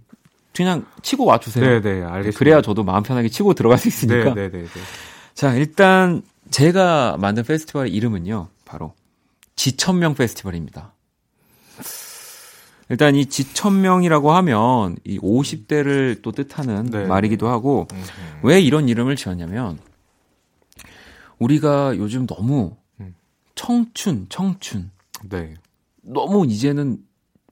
그냥 0.53 0.85
치고 1.01 1.25
와주세요. 1.25 1.81
네네, 1.81 2.03
알겠습니다. 2.03 2.37
그래야 2.37 2.61
저도 2.61 2.83
마음 2.83 3.01
편하게 3.01 3.27
치고 3.27 3.55
들어갈 3.55 3.79
수 3.79 3.87
있으니까. 3.87 4.35
네네네. 4.35 4.67
자, 5.33 5.55
일단 5.55 6.21
제가 6.51 7.17
만든 7.19 7.43
페스티벌의 7.43 7.91
이름은요. 7.91 8.49
바로 8.65 8.93
지천명 9.55 10.13
페스티벌입니다. 10.13 10.93
일단 12.89 13.15
이 13.15 13.25
지천명이라고 13.25 14.31
하면 14.31 14.95
이 15.05 15.17
50대를 15.17 16.21
또 16.21 16.31
뜻하는 16.31 16.85
네. 16.85 17.05
말이기도 17.05 17.47
하고 17.47 17.87
음, 17.93 18.03
왜 18.43 18.61
이런 18.61 18.89
이름을 18.89 19.15
지었냐면 19.15 19.79
우리가 21.39 21.97
요즘 21.97 22.27
너무 22.27 22.73
음. 22.75 22.80
청춘, 23.65 24.25
청춘 24.29 24.89
네. 25.29 25.53
너무 26.01 26.45
이제는 26.47 26.97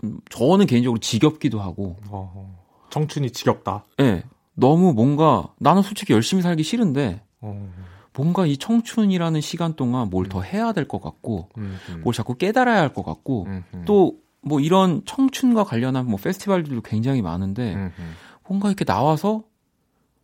음, 0.03 0.19
저는 0.29 0.65
개인적으로 0.65 0.99
지겹기도 0.99 1.59
하고 1.61 1.97
어, 2.07 2.57
청춘이 2.89 3.29
지겹다. 3.31 3.85
예. 3.99 4.23
너무 4.55 4.93
뭔가 4.93 5.53
나는 5.59 5.83
솔직히 5.83 6.13
열심히 6.13 6.41
살기 6.41 6.63
싫은데 6.63 7.21
어, 7.41 7.71
뭔가 8.15 8.45
이 8.47 8.57
청춘이라는 8.57 9.39
시간 9.41 9.75
동안 9.75 10.09
뭘 10.09 10.27
더 10.27 10.41
해야 10.41 10.73
될 10.73 10.87
것 10.87 10.99
같고 11.01 11.49
음, 11.57 11.77
음. 11.89 12.01
뭘 12.03 12.13
자꾸 12.15 12.35
깨달아야 12.35 12.79
할 12.81 12.93
것 12.93 13.03
같고. 13.03 13.47
또 13.85 14.15
뭐 14.41 14.61
이런 14.61 15.03
청춘과 15.05 15.65
관련한 15.65 16.05
뭐 16.07 16.17
페스티벌들도 16.17 16.81
굉장히 16.81 17.21
많은데 17.21 17.75
음, 17.75 17.91
음. 17.99 18.13
뭔가 18.47 18.69
이렇게 18.69 18.85
나와서 18.85 19.43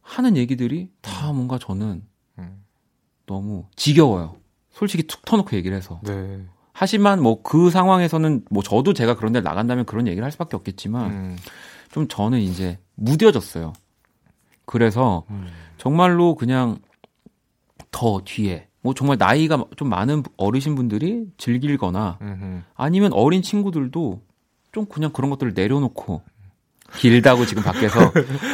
하는 0.01 0.37
얘기들이 0.37 0.89
다 1.01 1.33
뭔가 1.33 1.59
저는 1.59 2.01
음. 2.39 2.63
너무 3.25 3.65
지겨워요. 3.75 4.37
솔직히 4.75 5.03
툭 5.03 5.23
터놓고 5.25 5.55
얘기를 5.55 5.75
해서. 5.75 5.99
네. 6.03 6.41
하지만 6.73 7.21
뭐 7.23 7.41
그 7.41 7.69
상황에서는 7.69 8.43
뭐 8.51 8.61
저도 8.61 8.93
제가 8.93 9.15
그런 9.15 9.31
데 9.31 9.39
나간다면 9.39 9.85
그런 9.85 10.07
얘기를 10.07 10.23
할 10.23 10.31
수밖에 10.31 10.57
없겠지만 10.57 11.11
음, 11.11 11.37
좀 11.91 12.07
저는 12.09 12.39
이제 12.39 12.77
무뎌졌어요. 12.95 13.71
그래서 14.65 15.23
음. 15.29 15.47
정말로 15.77 16.35
그냥 16.35 16.77
더 17.91 18.21
뒤에 18.25 18.67
뭐 18.81 18.93
정말 18.93 19.17
나이가 19.17 19.63
좀 19.77 19.89
많은 19.89 20.23
어르신 20.35 20.75
분들이 20.75 21.27
즐길거나 21.37 22.17
음, 22.21 22.27
음. 22.41 22.63
아니면 22.75 23.13
어린 23.13 23.41
친구들도 23.41 24.21
좀 24.73 24.85
그냥 24.85 25.11
그런 25.11 25.29
것들을 25.29 25.53
내려놓고 25.55 26.21
길다고 26.97 27.45
지금 27.45 27.63
밖에서 27.63 28.11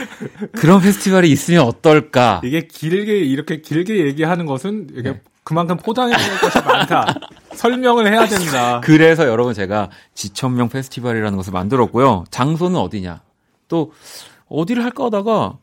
그런 0.54 0.80
페스티벌이 0.80 1.32
있으면 1.32 1.64
어떨까? 1.64 2.42
이게 2.44 2.68
길게 2.68 3.18
이렇게 3.18 3.62
길게 3.62 4.06
얘기하는 4.06 4.46
것은 4.46 4.88
이게 4.92 5.14
네. 5.14 5.22
그만큼 5.44 5.78
포장해야 5.78 6.18
될 6.18 6.40
것이 6.40 6.60
많다. 6.62 7.16
설명을 7.56 8.12
해야 8.12 8.26
된다. 8.28 8.80
그래서 8.84 9.28
여러분 9.28 9.54
제가 9.54 9.90
지천명 10.14 10.70
페스티벌이라는 10.70 11.36
것을 11.38 11.52
만들었고요. 11.52 12.26
장소는 12.32 12.80
어디냐? 12.80 13.22
또 13.68 13.92
어디를 14.50 14.84
할까 14.84 15.06
하다가 15.06 15.58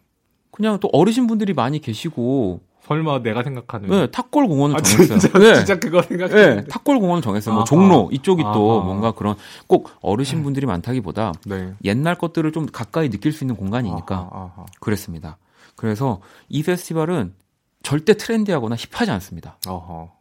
그냥 0.50 0.78
또 0.80 0.88
어르신 0.92 1.26
분들이 1.26 1.52
많이 1.52 1.78
계시고 1.80 2.60
설마 2.86 3.22
내가 3.22 3.42
생각하는. 3.42 3.90
네, 3.90 4.06
탁골 4.10 4.48
공원을 4.48 4.76
아, 4.76 4.80
정했어요. 4.80 5.18
진짜, 5.18 5.38
네. 5.38 5.54
진짜 5.56 5.78
그거 5.78 6.00
네, 6.00 6.08
생각했는데. 6.08 6.68
탁골 6.68 6.98
공원을 6.98 7.22
정했어요. 7.22 7.52
뭐 7.52 7.60
아하. 7.60 7.64
종로 7.66 8.08
이쪽이 8.12 8.42
또 8.42 8.76
아하. 8.78 8.84
뭔가 8.86 9.12
그런 9.12 9.36
꼭 9.66 9.90
어르신 10.00 10.42
분들이 10.42 10.64
많다기보다 10.66 11.34
네. 11.44 11.74
옛날 11.84 12.14
것들을 12.14 12.50
좀 12.52 12.66
가까이 12.66 13.10
느낄 13.10 13.32
수 13.32 13.44
있는 13.44 13.56
공간이니까 13.56 14.14
아하, 14.16 14.50
아하. 14.56 14.66
그랬습니다. 14.80 15.36
그래서 15.76 16.20
이 16.48 16.62
페스티벌은 16.62 17.34
절대 17.88 18.14
트렌디하거나 18.14 18.76
힙하지 18.76 19.10
않습니다. 19.12 19.56
어허. 19.66 20.18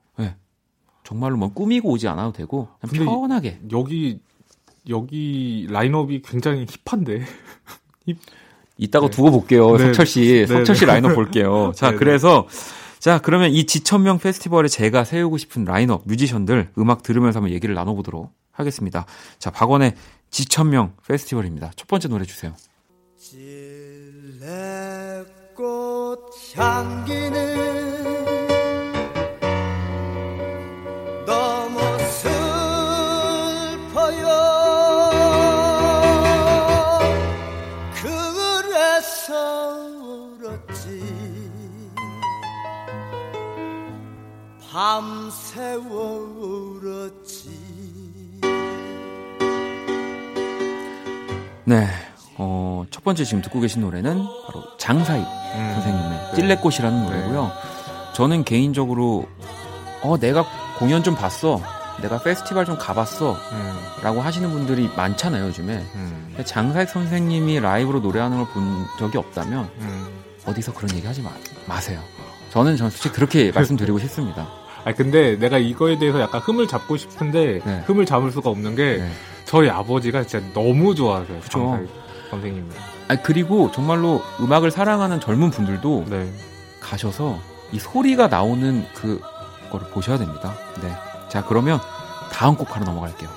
정말로 1.04 1.36
뭐 1.38 1.54
꾸미고 1.54 1.90
오지 1.90 2.08
않아도 2.10 2.32
되고 2.32 2.70
그냥 2.82 3.06
편하게 3.06 3.60
여기 3.72 4.20
여기 4.90 5.68
라인업이 5.70 6.22
굉장히 6.22 6.66
힙한데. 6.86 7.26
이따가 8.78 9.08
네. 9.08 9.12
두고 9.12 9.32
볼게요. 9.32 9.76
네. 9.76 9.86
석철 9.86 10.06
씨, 10.06 10.22
네, 10.22 10.46
석철 10.46 10.76
씨 10.76 10.86
네. 10.86 10.92
라인업 10.92 11.16
볼게요. 11.16 11.74
자, 11.76 11.88
네, 11.88 11.92
네. 11.94 11.98
그래서 11.98 12.48
자, 13.00 13.20
그러면 13.20 13.52
이 13.52 13.66
지천명 13.66 14.20
페스티벌에 14.20 14.70
제가 14.70 15.04
세우고 15.04 15.38
싶은 15.38 15.66
라인업 15.66 16.04
뮤지션들 16.06 16.72
음악 16.78 17.04
들으면서 17.04 17.40
한번 17.40 17.54
얘기를 17.54 17.76
나눠 17.76 17.94
보도록 17.96 18.32
하겠습니다. 18.52 19.06
자, 19.40 19.50
박원의 19.50 19.94
지천명 20.30 20.94
페스티벌입니다. 21.06 21.72
첫 21.76 21.88
번째 21.88 22.08
노래 22.08 22.24
주세요. 22.26 22.54
질레꽃 23.18 24.87
향기는 26.58 27.56
너무 31.26 31.80
슬퍼요 32.10 32.48
밤새서 37.94 39.78
울었지 40.02 40.88
밤새워 44.72 46.20
울었지 46.40 47.50
네. 51.66 51.88
어, 52.40 52.86
첫 52.92 53.04
번째 53.04 53.24
지금 53.24 53.42
듣고 53.42 53.60
계신 53.60 53.82
노래는 53.82 54.16
바로 54.46 54.64
장사익 54.78 55.26
음, 55.26 55.72
선생님의 55.74 56.07
네. 56.07 56.07
찔레꽃이라는 56.42 57.04
노래고요. 57.06 57.44
네. 57.44 58.14
저는 58.14 58.44
개인적으로 58.44 59.28
어 60.04 60.18
내가 60.20 60.46
공연 60.78 61.04
좀 61.04 61.16
봤어. 61.16 61.60
내가 62.02 62.20
페스티벌 62.20 62.66
좀 62.66 62.78
가봤어. 62.78 63.34
음. 63.52 63.80
라고 64.04 64.22
하시는 64.22 64.48
분들이 64.52 64.88
많잖아요, 64.96 65.46
요즘에. 65.48 65.84
음. 65.96 66.38
장사익 66.46 66.90
선생님이 66.90 67.60
라이브로 67.60 68.00
노래하는 68.02 68.38
걸 68.38 68.48
본 68.54 68.86
적이 69.00 69.18
없다면 69.18 69.70
음. 69.80 70.08
어디서 70.46 70.74
그런 70.74 70.96
얘기 70.96 71.08
하지 71.08 71.22
마, 71.24 71.32
마세요. 71.66 72.00
저는 72.52 72.78
전 72.78 72.90
솔직히 72.92 73.16
그렇게 73.16 73.52
말씀드리고 73.56 73.98
싶습니다. 74.00 74.48
아 74.86 74.94
근데 74.94 75.38
내가 75.38 75.58
이거에 75.58 75.98
대해서 75.98 76.22
약간 76.22 76.40
흠을 76.40 76.68
잡고 76.68 76.98
싶은데 76.98 77.62
네. 77.66 77.84
흠을 77.88 78.06
잡을 78.06 78.32
수가 78.32 78.50
없는 78.52 78.76
게 78.76 78.98
네. 78.98 79.12
저희 79.46 79.70
아버지가 79.70 80.24
진짜 80.26 80.46
너무 80.54 80.94
좋아하세요. 80.94 81.40
그쵸? 81.42 81.80
선생님. 82.30 82.70
아 83.08 83.16
그리고 83.16 83.72
정말로 83.72 84.22
음악을 84.40 84.72
사랑하는 84.72 85.20
젊은 85.20 85.50
분들도 85.50 86.06
네. 86.10 86.32
가셔서 86.80 87.40
이 87.72 87.80
소리가 87.80 88.28
나오는 88.28 88.86
그 88.94 89.22
거를 89.72 89.88
보셔야 89.90 90.18
됩니다. 90.18 90.56
네. 90.82 90.96
자 91.30 91.44
그러면 91.44 91.80
다음 92.32 92.56
곡 92.56 92.76
하러 92.76 92.86
넘어갈게요. 92.86 93.30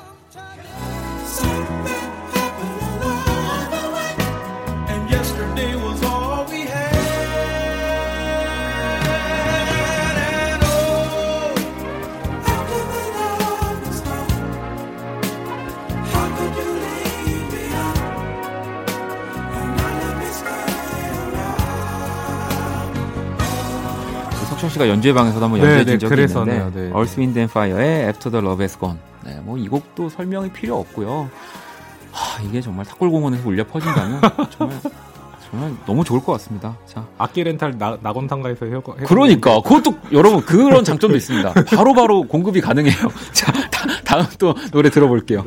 씨가 24.70 24.88
연주회 24.88 25.12
방에서도 25.12 25.44
한번 25.44 25.60
연주해 25.60 25.84
준 25.84 25.98
적이 25.98 26.22
있는데 26.22 26.70
네. 26.74 26.86
Earth, 26.94 27.20
Wind 27.20 27.38
and 27.38 27.50
Fire의 27.50 28.04
After 28.06 28.30
the 28.30 28.44
Love 28.44 28.62
Has 28.62 28.78
Gone. 28.78 28.98
네, 29.24 29.38
뭐 29.42 29.58
이 29.58 29.68
곡도 29.68 30.08
설명이 30.08 30.50
필요 30.52 30.78
없고요. 30.78 31.28
하, 32.12 32.42
이게 32.42 32.60
정말 32.60 32.84
탁골공원에서 32.86 33.46
울려 33.48 33.64
퍼진다면 33.66 34.20
정말 34.50 34.80
정말 35.50 35.74
너무 35.84 36.04
좋을 36.04 36.20
것 36.20 36.32
같습니다. 36.32 36.76
자, 36.86 37.04
악기 37.18 37.42
렌탈 37.42 37.76
나, 37.76 37.98
낙원탕가에서 38.00 38.66
해 38.66 38.72
그러니까 39.06 39.60
그것도 39.60 39.94
여러분 40.12 40.40
그런 40.42 40.84
장점도 40.84 41.16
있습니다. 41.16 41.52
바로바로 41.52 41.94
바로 41.94 42.22
공급이 42.22 42.60
가능해요. 42.60 42.94
자, 43.32 43.52
다, 43.70 43.86
다음 44.04 44.26
또 44.38 44.54
노래 44.70 44.90
들어볼게요. 44.90 45.44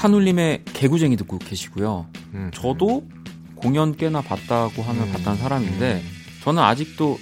산울림의 0.00 0.62
개구쟁이 0.72 1.14
듣고 1.16 1.38
계시고요. 1.38 2.06
음. 2.32 2.50
저도 2.54 3.06
공연 3.54 3.94
꽤나 3.94 4.22
봤다고 4.22 4.82
하면 4.82 5.08
음. 5.08 5.12
봤다는 5.12 5.38
사람인데 5.38 6.02
저는 6.42 6.62
아직도 6.62 7.18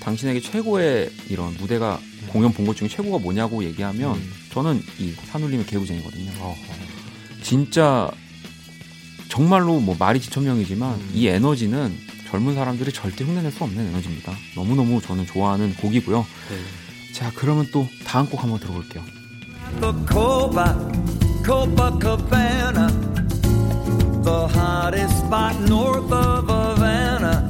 당신에게 0.00 0.40
최고의 0.40 1.10
이런 1.28 1.54
무대가 1.58 1.98
음. 2.22 2.28
공연 2.28 2.52
본 2.54 2.64
것 2.66 2.74
중에 2.74 2.88
최고가 2.88 3.18
뭐냐고 3.18 3.62
얘기하면 3.64 4.14
음. 4.16 4.32
저는 4.50 4.82
이 4.98 5.12
산울림의 5.12 5.66
개구쟁이거든요. 5.66 6.30
어허. 6.40 6.56
진짜 7.42 8.10
정말로 9.28 9.78
뭐 9.80 9.94
말이 9.98 10.18
지천명이지만 10.18 10.94
음. 10.94 11.10
이 11.12 11.26
에너지는 11.28 11.94
젊은 12.30 12.54
사람들이 12.54 12.92
절대 12.92 13.24
흉내낼 13.24 13.52
수 13.52 13.62
없는 13.64 13.88
에너지입니다. 13.88 14.32
너무너무 14.56 15.02
저는 15.02 15.26
좋아하는 15.26 15.74
곡이고요. 15.74 16.26
네. 16.48 17.12
자, 17.12 17.30
그러면 17.34 17.66
또 17.70 17.86
다음 18.06 18.26
곡 18.26 18.42
한번 18.42 18.58
들어볼게요. 18.58 19.04
Copacabana, 21.42 22.86
the 24.22 24.46
hottest 24.48 25.18
spot 25.18 25.58
north 25.68 26.10
of 26.12 26.46
Havana. 26.46 27.48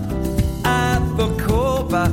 At 0.64 1.00
the 1.16 1.28
Copa, 1.36 2.08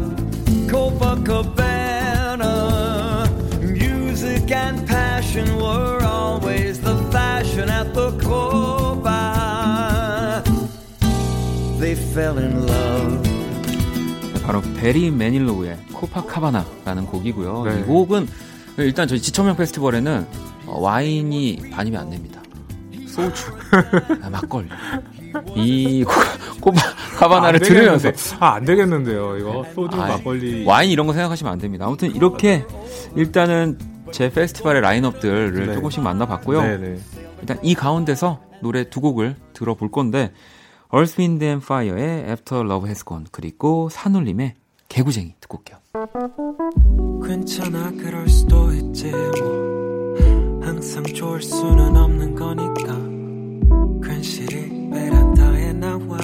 Copacabana, 0.67 3.29
music 3.61 4.51
and 4.51 4.85
passion 4.87 5.55
were 5.57 6.03
always 6.03 6.79
the 6.81 6.95
fashion 7.11 7.69
at 7.69 7.93
the 7.93 8.11
Copa. 8.19 9.29
They 11.79 11.95
fell 11.95 12.37
in 12.39 12.67
love. 12.67 13.29
바로 14.43 14.61
베리 14.77 15.11
매닐로우의 15.11 15.77
코파카바나라는 15.93 17.05
곡이고요. 17.05 17.63
네. 17.65 17.79
이 17.79 17.83
곡은 17.83 18.27
일단 18.77 19.07
저희 19.07 19.21
지천명 19.21 19.55
페스티벌에는 19.55 20.25
어, 20.31 20.58
와인이 20.77 21.69
반이면 21.71 22.01
안 22.01 22.09
됩니다. 22.09 22.41
소주, 23.07 23.51
아, 24.21 24.29
막걸리. 24.29 24.67
이 25.55 26.03
코바 26.61 26.81
카바나를 27.17 27.59
아, 27.59 27.63
들으면서. 27.63 28.09
아 28.39 28.53
안 28.55 28.65
되겠는데요 28.65 29.37
이거. 29.37 29.65
소주 29.75 29.99
아, 29.99 30.07
막걸리. 30.07 30.63
와인 30.65 30.89
이런 30.91 31.07
거 31.07 31.13
생각하시면 31.13 31.51
안 31.51 31.59
됩니다. 31.59 31.85
아무튼 31.85 32.13
이렇게 32.15 32.65
일단은 33.15 33.77
제 34.11 34.31
페스티벌의 34.31 34.81
라인업들을 34.81 35.67
네. 35.67 35.73
조금씩 35.75 36.01
만나봤고요. 36.01 36.61
네, 36.61 36.77
네. 36.77 36.99
일단 37.41 37.57
이 37.61 37.75
가운데서 37.75 38.41
노래 38.61 38.89
두 38.89 39.01
곡을 39.01 39.35
들어볼 39.53 39.91
건데 39.91 40.31
Earth, 40.93 41.15
Wind 41.21 41.45
and 41.45 41.63
Fire의 41.63 42.25
After 42.29 42.65
Love 42.65 42.87
Has 42.87 43.03
Gone 43.05 43.25
그리고 43.31 43.89
산울림의 43.91 44.55
개구쟁이 44.87 45.35
듣고 45.39 45.59
올게요. 45.59 45.77
괜찮아 47.25 47.91
그럴 47.91 48.27
수도 48.27 48.71
있지 48.73 49.11
뭐 49.11 49.88
항상 50.79 51.03
좋을 51.03 51.41
수는 51.41 51.97
없는 51.97 52.35
거니까 52.35 52.95
괜시리 54.01 54.89
베란다에 54.89 55.73
나와 55.73 56.17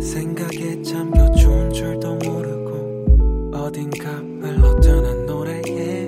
생각에 0.00 0.82
잠겨 0.82 1.30
좋은 1.36 1.72
줄도 1.72 2.16
모르고 2.16 3.52
어딘가 3.56 4.10
흘러드는 4.10 5.26
노래에 5.26 6.06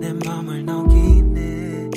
내 0.00 0.14
맘을 0.24 0.64
녹이네. 0.64 1.90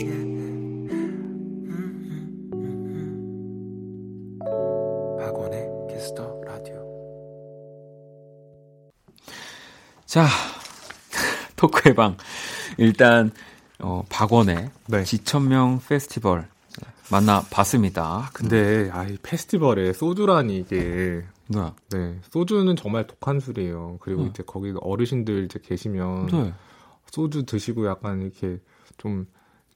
박원의 5.20 5.70
키스 5.90 6.22
더 6.22 6.42
라디오 6.44 6.76
자 10.06 10.28
토크의 11.56 11.96
방. 11.96 12.18
일단 12.78 13.32
어, 13.80 14.04
박원의 14.10 14.70
네. 14.88 15.04
지천명 15.04 15.80
페스티벌 15.88 16.48
만나 17.10 17.42
봤습니다. 17.50 18.04
아, 18.04 18.30
근데 18.34 18.90
아, 18.92 19.04
이 19.04 19.18
페스티벌에 19.22 19.94
소주라니 19.94 20.58
이게 20.58 21.24
네. 21.48 21.72
네. 21.90 22.20
소주는 22.30 22.76
정말 22.76 23.08
독한 23.08 23.40
술이에요. 23.40 23.98
그리고 24.02 24.24
네. 24.24 24.30
이제 24.30 24.44
거기 24.46 24.74
어르신들 24.80 25.46
이제 25.46 25.60
계시면 25.64 26.28
네. 26.28 26.54
소주 27.12 27.46
드시고 27.46 27.88
약간 27.88 28.22
이렇게 28.22 28.60
좀 28.98 29.28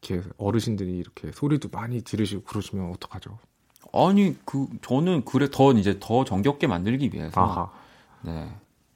이렇게 0.02 0.28
어르신들이 0.38 0.98
이렇게 0.98 1.32
소리도 1.32 1.70
많이 1.72 2.02
지르시고 2.02 2.44
그러시면 2.44 2.92
어떡하죠? 2.92 3.38
아니 3.94 4.36
그 4.46 4.68
저는 4.82 5.24
그래 5.26 5.48
더 5.52 5.72
이제 5.74 5.98
더 6.00 6.26
정겹게 6.26 6.68
만들기 6.68 7.12
위해서 7.14 7.42
아하. 7.42 7.72
네. 8.22 8.50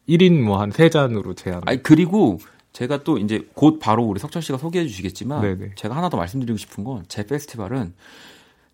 1인 0.09 0.41
뭐한 0.41 0.71
3잔으로 0.71 1.35
제한. 1.35 1.61
아니 1.65 1.81
그리고 1.81 2.39
제가 2.75 3.03
또 3.03 3.17
이제 3.17 3.47
곧 3.53 3.79
바로 3.79 4.03
우리 4.03 4.19
석철 4.19 4.41
씨가 4.41 4.57
소개해 4.57 4.85
주시겠지만 4.85 5.41
네네. 5.41 5.71
제가 5.75 5.95
하나 5.95 6.09
더 6.09 6.17
말씀드리고 6.17 6.57
싶은 6.57 6.83
건 6.83 7.05
제 7.07 7.25
페스티벌은 7.25 7.93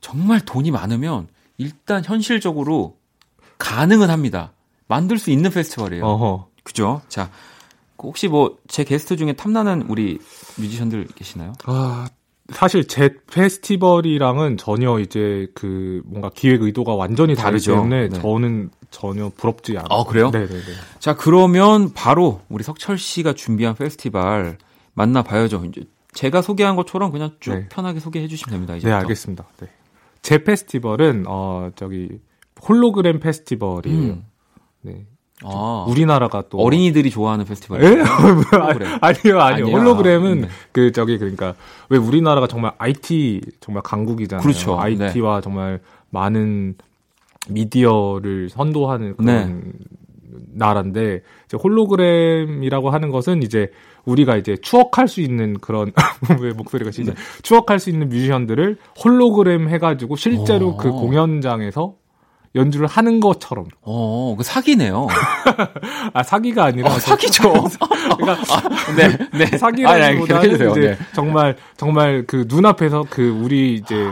정말 0.02 0.40
돈이 0.42 0.72
많으면 0.72 1.28
일단 1.60 2.04
현실적으로 2.04 2.98
가능은 3.60 4.10
합니다. 4.10 4.54
만들 4.88 5.20
수 5.20 5.30
있는 5.30 5.52
페스티벌이에요. 5.52 6.04
어허. 6.04 6.48
그죠? 6.64 7.02
자, 7.10 7.30
혹시 8.00 8.28
뭐 8.28 8.58
제 8.68 8.84
게스트 8.84 9.16
중에 9.18 9.34
탐나는 9.34 9.84
우리 9.84 10.18
뮤지션들 10.58 11.06
계시나요? 11.14 11.54
아, 11.66 12.10
사실 12.54 12.88
제 12.88 13.16
페스티벌이랑은 13.32 14.58
전혀 14.58 15.00
이제 15.00 15.48
그 15.54 16.02
뭔가 16.06 16.30
기획 16.34 16.62
의도가 16.62 16.94
완전히 16.94 17.36
다르죠. 17.36 17.74
때문에 17.76 18.10
네. 18.10 18.20
저는 18.20 18.70
전혀 18.90 19.30
부럽지 19.36 19.78
않아요. 19.78 19.88
아, 19.90 20.04
그래요? 20.04 20.30
네네네. 20.32 20.62
자, 21.00 21.16
그러면 21.16 21.94
바로 21.94 22.42
우리 22.50 22.64
석철 22.64 22.98
씨가 22.98 23.34
준비한 23.34 23.76
페스티벌 23.76 24.58
만나봐야죠. 24.94 25.64
이제 25.66 25.84
제가 26.14 26.42
소개한 26.42 26.76
것처럼 26.76 27.12
그냥 27.12 27.32
쭉 27.40 27.54
네. 27.54 27.70
편하게 27.70 28.00
소개해 28.00 28.28
주시면 28.28 28.52
됩니다. 28.52 28.76
이제부터. 28.76 28.96
네, 28.96 29.02
알겠습니다. 29.02 29.48
네. 29.58 29.70
제 30.22 30.44
페스티벌은 30.44 31.26
어 31.28 31.72
저기 31.76 32.10
홀로그램 32.68 33.20
페스티벌이에요. 33.20 33.98
음. 33.98 34.26
네. 34.82 35.06
아, 35.44 35.86
우리나라가 35.88 36.44
또 36.50 36.60
어린이들이 36.60 37.10
좋아하는 37.10 37.46
페스티벌. 37.46 37.84
예? 37.84 37.88
아니요, 39.02 39.40
아니요. 39.40 39.66
홀로그램은 39.66 40.32
아, 40.32 40.42
네. 40.42 40.48
그 40.72 40.92
저기 40.92 41.18
그러니까 41.18 41.56
왜 41.90 41.98
우리나라가 41.98 42.48
정말 42.48 42.74
IT 42.78 43.42
정말 43.60 43.84
강국이잖아요. 43.84 44.44
그렇죠. 44.44 44.80
IT와 44.80 45.36
네. 45.38 45.42
정말 45.42 45.80
많은 46.10 46.76
미디어를 47.50 48.50
선도하는 48.50 49.18
그런 49.18 49.26
네. 49.26 49.72
나라인데 50.54 51.22
이제 51.46 51.58
홀로그램이라고 51.58 52.90
하는 52.90 53.10
것은 53.10 53.44
이제 53.44 53.72
우리가 54.06 54.38
이제 54.38 54.58
추억할 54.62 55.08
수 55.08 55.22
있는 55.22 55.58
그런 55.60 55.92
왜 56.42 56.54
목소리가 56.54 56.92
진짜 56.92 57.14
네. 57.14 57.20
추억할 57.42 57.80
수 57.80 57.90
있는 57.90 58.10
뮤지션들을 58.10 58.78
홀로그램 59.04 59.70
해가지고 59.70 60.16
실제로 60.16 60.70
오. 60.70 60.78
그 60.78 60.92
공연장에서 60.92 61.96
연주를 62.56 62.88
하는 62.88 63.20
것처럼. 63.20 63.68
어, 63.82 64.36
그 64.38 64.44
사기네요. 64.44 65.08
아, 66.14 66.24
사기가 66.24 66.66
아니라. 66.66 66.94
어, 66.94 67.00
사기죠. 67.00 67.52
그러니까, 68.18 68.54
아, 68.54 68.94
네, 68.96 69.18
네. 69.34 69.46
사기라기보다는 69.58 70.62
아, 70.62 70.72
이제 70.72 70.80
네. 70.82 70.98
정말, 71.14 71.56
정말 71.78 72.26
그 72.28 72.46
눈앞에서 72.48 73.06
그 73.10 73.30
우리 73.30 73.76
이제 73.76 74.12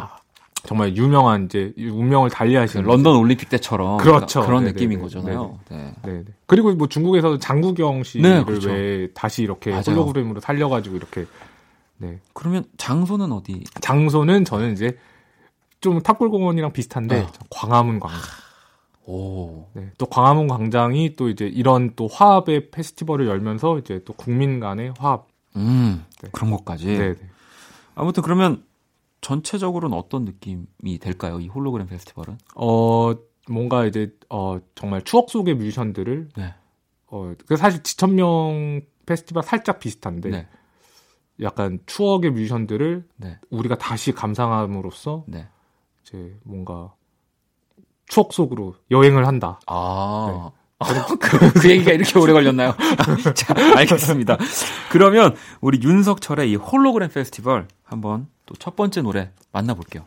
정말 0.63 0.95
유명한 0.95 1.45
이제 1.45 1.73
운명을 1.77 2.29
달리하시는 2.29 2.85
그 2.85 2.89
런던 2.89 3.15
올림픽 3.15 3.49
때처럼 3.49 3.97
그렇죠. 3.97 4.41
그런 4.45 4.63
네네. 4.63 4.73
느낌인 4.73 5.01
거잖아요. 5.01 5.59
네. 5.69 5.93
네. 6.03 6.23
그리고 6.45 6.73
뭐 6.73 6.87
중국에서 6.87 7.39
장국영 7.39 8.03
씨를 8.03 8.29
네, 8.29 8.43
그렇죠. 8.43 8.69
왜 8.69 9.07
다시 9.13 9.43
이렇게 9.43 9.71
맞아요. 9.71 9.83
홀로그램으로 9.87 10.41
살려가지고 10.41 10.95
이렇게 10.97 11.25
네. 11.97 12.19
그러면 12.33 12.65
장소는 12.77 13.31
어디? 13.31 13.63
장소는 13.81 14.45
저는 14.45 14.73
이제 14.73 14.97
좀 15.82 16.01
탑골공원이랑 16.01 16.73
비슷한데 16.73 17.21
어. 17.21 17.32
광화문 17.49 17.99
광장. 17.99 18.21
오. 19.05 19.67
네. 19.73 19.91
또 19.97 20.05
광화문 20.05 20.47
광장이 20.47 21.15
또 21.15 21.30
이제 21.30 21.45
이런 21.45 21.93
또 21.95 22.07
화합의 22.07 22.71
페스티벌을 22.71 23.27
열면서 23.27 23.80
이제 23.80 24.03
또 24.05 24.13
국민 24.13 24.59
간의 24.59 24.93
화합. 24.97 25.27
음. 25.55 26.05
네. 26.21 26.30
그런 26.32 26.51
것까지. 26.51 26.86
네. 26.86 27.13
네. 27.13 27.30
아무튼 27.95 28.23
그러면 28.23 28.63
전체적으로는 29.21 29.97
어떤 29.97 30.25
느낌이 30.25 30.99
될까요? 30.99 31.39
이 31.39 31.47
홀로그램 31.47 31.88
페스티벌은? 31.88 32.38
어, 32.55 33.13
뭔가 33.49 33.86
이제 33.86 34.13
어 34.30 34.59
정말 34.75 35.01
추억 35.03 35.30
속의 35.30 35.55
뮤지션들을 35.55 36.30
네. 36.38 36.53
어, 37.07 37.34
그 37.47 37.57
사실 37.57 37.82
지천명 37.84 38.82
페스티벌 39.05 39.43
살짝 39.43 39.80
비슷한데 39.80 40.30
네. 40.30 40.47
약간 41.41 41.80
추억의 41.88 42.32
뮤지션들을 42.32 43.07
네. 43.17 43.39
우리가 43.49 43.77
다시 43.77 44.11
감상함으로써 44.11 45.23
네. 45.27 45.47
이제 46.10 46.36
뭔가 46.43 46.93
추억 48.07 48.34
속으로 48.34 48.76
여행을 48.91 49.28
한다. 49.28 49.60
아. 49.68 50.51
네. 50.82 50.95
그, 51.20 51.51
그 51.62 51.70
얘기가 51.70 51.91
이렇게 51.91 52.18
오래 52.18 52.32
걸렸나요? 52.34 52.74
자, 53.36 53.53
알겠습니다. 53.76 54.38
그러면 54.91 55.36
우리 55.62 55.80
윤석철의 55.82 56.51
이 56.51 56.55
홀로그램 56.55 57.10
페스티벌 57.10 57.68
한번 57.84 58.28
또 58.45 58.55
첫 58.57 58.76
번째 58.76 59.01
노래 59.01 59.32
만나볼게요. 59.51 60.05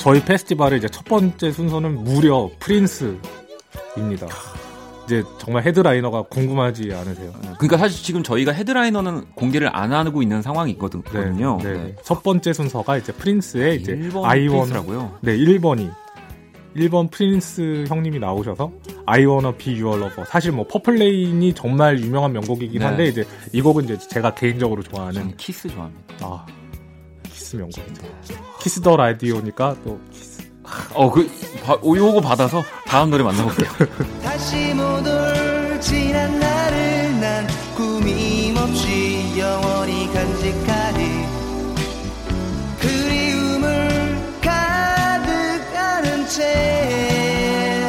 저희 0.00 0.24
페스티벌의 0.24 0.78
이제 0.78 0.88
첫 0.88 1.04
번째 1.04 1.52
순서는 1.52 2.02
무려 2.02 2.50
프린스입니다. 2.58 3.20
이제 5.04 5.22
정말 5.38 5.62
headliner가 5.64 6.22
궁금하지 6.22 6.90
않으세요? 6.94 7.32
그러니까 7.58 7.76
사실 7.76 8.02
지금 8.02 8.22
저희가 8.22 8.52
headliner는 8.52 9.26
공개를 9.34 9.68
안 9.76 9.92
하고 9.92 10.22
있는 10.22 10.40
상황이거든요. 10.40 11.58
네, 11.62 11.72
네. 11.72 11.78
네. 11.78 11.96
첫 12.02 12.22
번째 12.22 12.50
순서가 12.54 12.96
이제 12.96 13.12
프린스의 13.12 13.82
이제 13.82 14.10
I 14.24 14.31
Wanna라고요. 14.31 15.18
네, 15.20 15.36
1번이 15.36 15.92
1번 16.76 17.10
프린스 17.10 17.84
형님이 17.88 18.20
나오셔서 18.20 18.72
I 19.04 19.26
wanna 19.26 19.54
be 19.58 19.82
your 19.82 20.02
lover. 20.02 20.24
사실 20.26 20.52
뭐 20.52 20.66
Purple 20.66 21.13
Rain이 21.13 21.52
정말 21.52 22.00
유명한 22.00 22.32
명곡이긴 22.32 22.78
네. 22.78 22.84
한데 22.86 23.04
이제 23.04 23.26
이 23.52 23.60
곡은 23.60 23.84
이제 23.84 23.98
제가 23.98 24.34
개인적으로 24.34 24.82
좋아하는 24.82 25.36
키스 25.36 25.68
좋아합니다. 25.68 26.14
아, 26.22 26.46
키스 27.50 27.56
명곡이죠. 27.56 28.02
키스 28.60 28.80
더 28.80 28.96
라디오니까 28.96 29.76
또 29.84 29.98
키스. 30.12 30.42
어, 30.94 31.10
그, 31.10 31.28
바, 31.64 31.72
요거 31.82 32.20
받아서 32.20 32.62
다음 32.86 33.10
노래 33.10 33.24
만나볼게요. 33.24 33.68
다시 34.22 34.72
못올 34.72 35.80
지난 35.80 36.38
날을 36.38 37.20
난 37.20 37.46
꾸밈 37.76 38.56
없이 38.56 39.36
영원히 39.36 40.06
간직하리. 40.12 41.26
그리움을 42.78 44.16
가득하는 44.40 46.28
채 46.28 47.82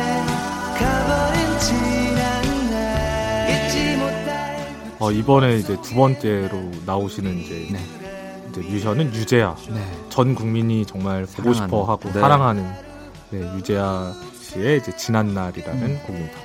가버린 0.80 1.60
지난 1.60 2.72
날 2.72 3.68
잊지 3.68 3.96
못할. 3.98 4.76
어, 4.98 5.12
이번에 5.12 5.58
이제 5.58 5.78
두 5.84 5.94
번째로 5.94 6.72
나오시는 6.88 7.38
이제. 7.38 7.68
네. 7.72 7.80
뮤션은 8.60 9.14
유재하. 9.14 9.56
네. 9.70 9.82
전 10.10 10.36
국민이 10.36 10.86
정말 10.86 11.26
보고 11.26 11.54
싶어 11.54 11.84
하고 11.84 12.12
네. 12.12 12.20
사랑하는 12.20 12.70
네, 13.30 13.40
유재하 13.56 14.14
씨의 14.42 14.80
이제 14.80 14.96
지난 14.98 15.34
날이라는 15.34 15.82
음. 15.84 16.00
곡입니다. 16.06 16.38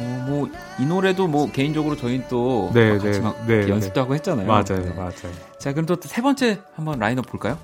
어, 0.00 0.24
뭐, 0.28 0.48
이 0.78 0.84
노래도 0.86 1.26
뭐, 1.26 1.50
개인적으로 1.50 1.96
저희 1.96 2.22
또 2.28 2.70
네, 2.72 2.92
같이 2.98 3.10
네, 3.10 3.20
막 3.20 3.46
네, 3.46 3.68
연습도 3.68 3.94
네. 3.94 4.00
하고 4.00 4.14
했잖아요. 4.14 4.46
맞아요, 4.46 4.64
네. 4.84 4.92
맞아요. 4.94 5.12
자, 5.58 5.72
그럼 5.72 5.86
또 5.86 5.96
세 6.00 6.22
번째 6.22 6.60
한번 6.76 7.00
라인업 7.00 7.26
볼까요? 7.26 7.58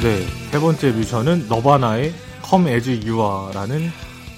세 0.00 0.58
번째 0.60 0.92
뮤지션은 0.92 1.48
너바나의 1.48 2.12
Come 2.48 2.70
As 2.70 2.88
You 2.88 3.20
Are라는 3.22 3.90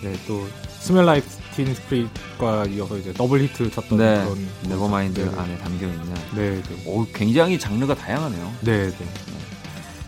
네, 0.02 0.12
또 0.26 0.46
Smells 0.80 1.04
Like 1.04 1.26
Teen 1.56 1.74
Spirit과 1.74 2.66
이어서 2.66 2.96
이제 2.98 3.12
더블 3.12 3.42
히트 3.42 3.70
쳤던 3.70 3.98
네, 3.98 4.22
그런 4.22 4.48
Nevermind 4.68 5.20
네. 5.20 5.36
안에 5.36 5.58
담겨 5.58 5.86
있는 5.86 6.14
네, 6.34 6.62
네. 6.62 6.62
오, 6.86 7.04
굉장히 7.12 7.58
장르가 7.58 7.94
다양하네요. 7.94 8.52
네, 8.60 8.90
네. 8.90 9.06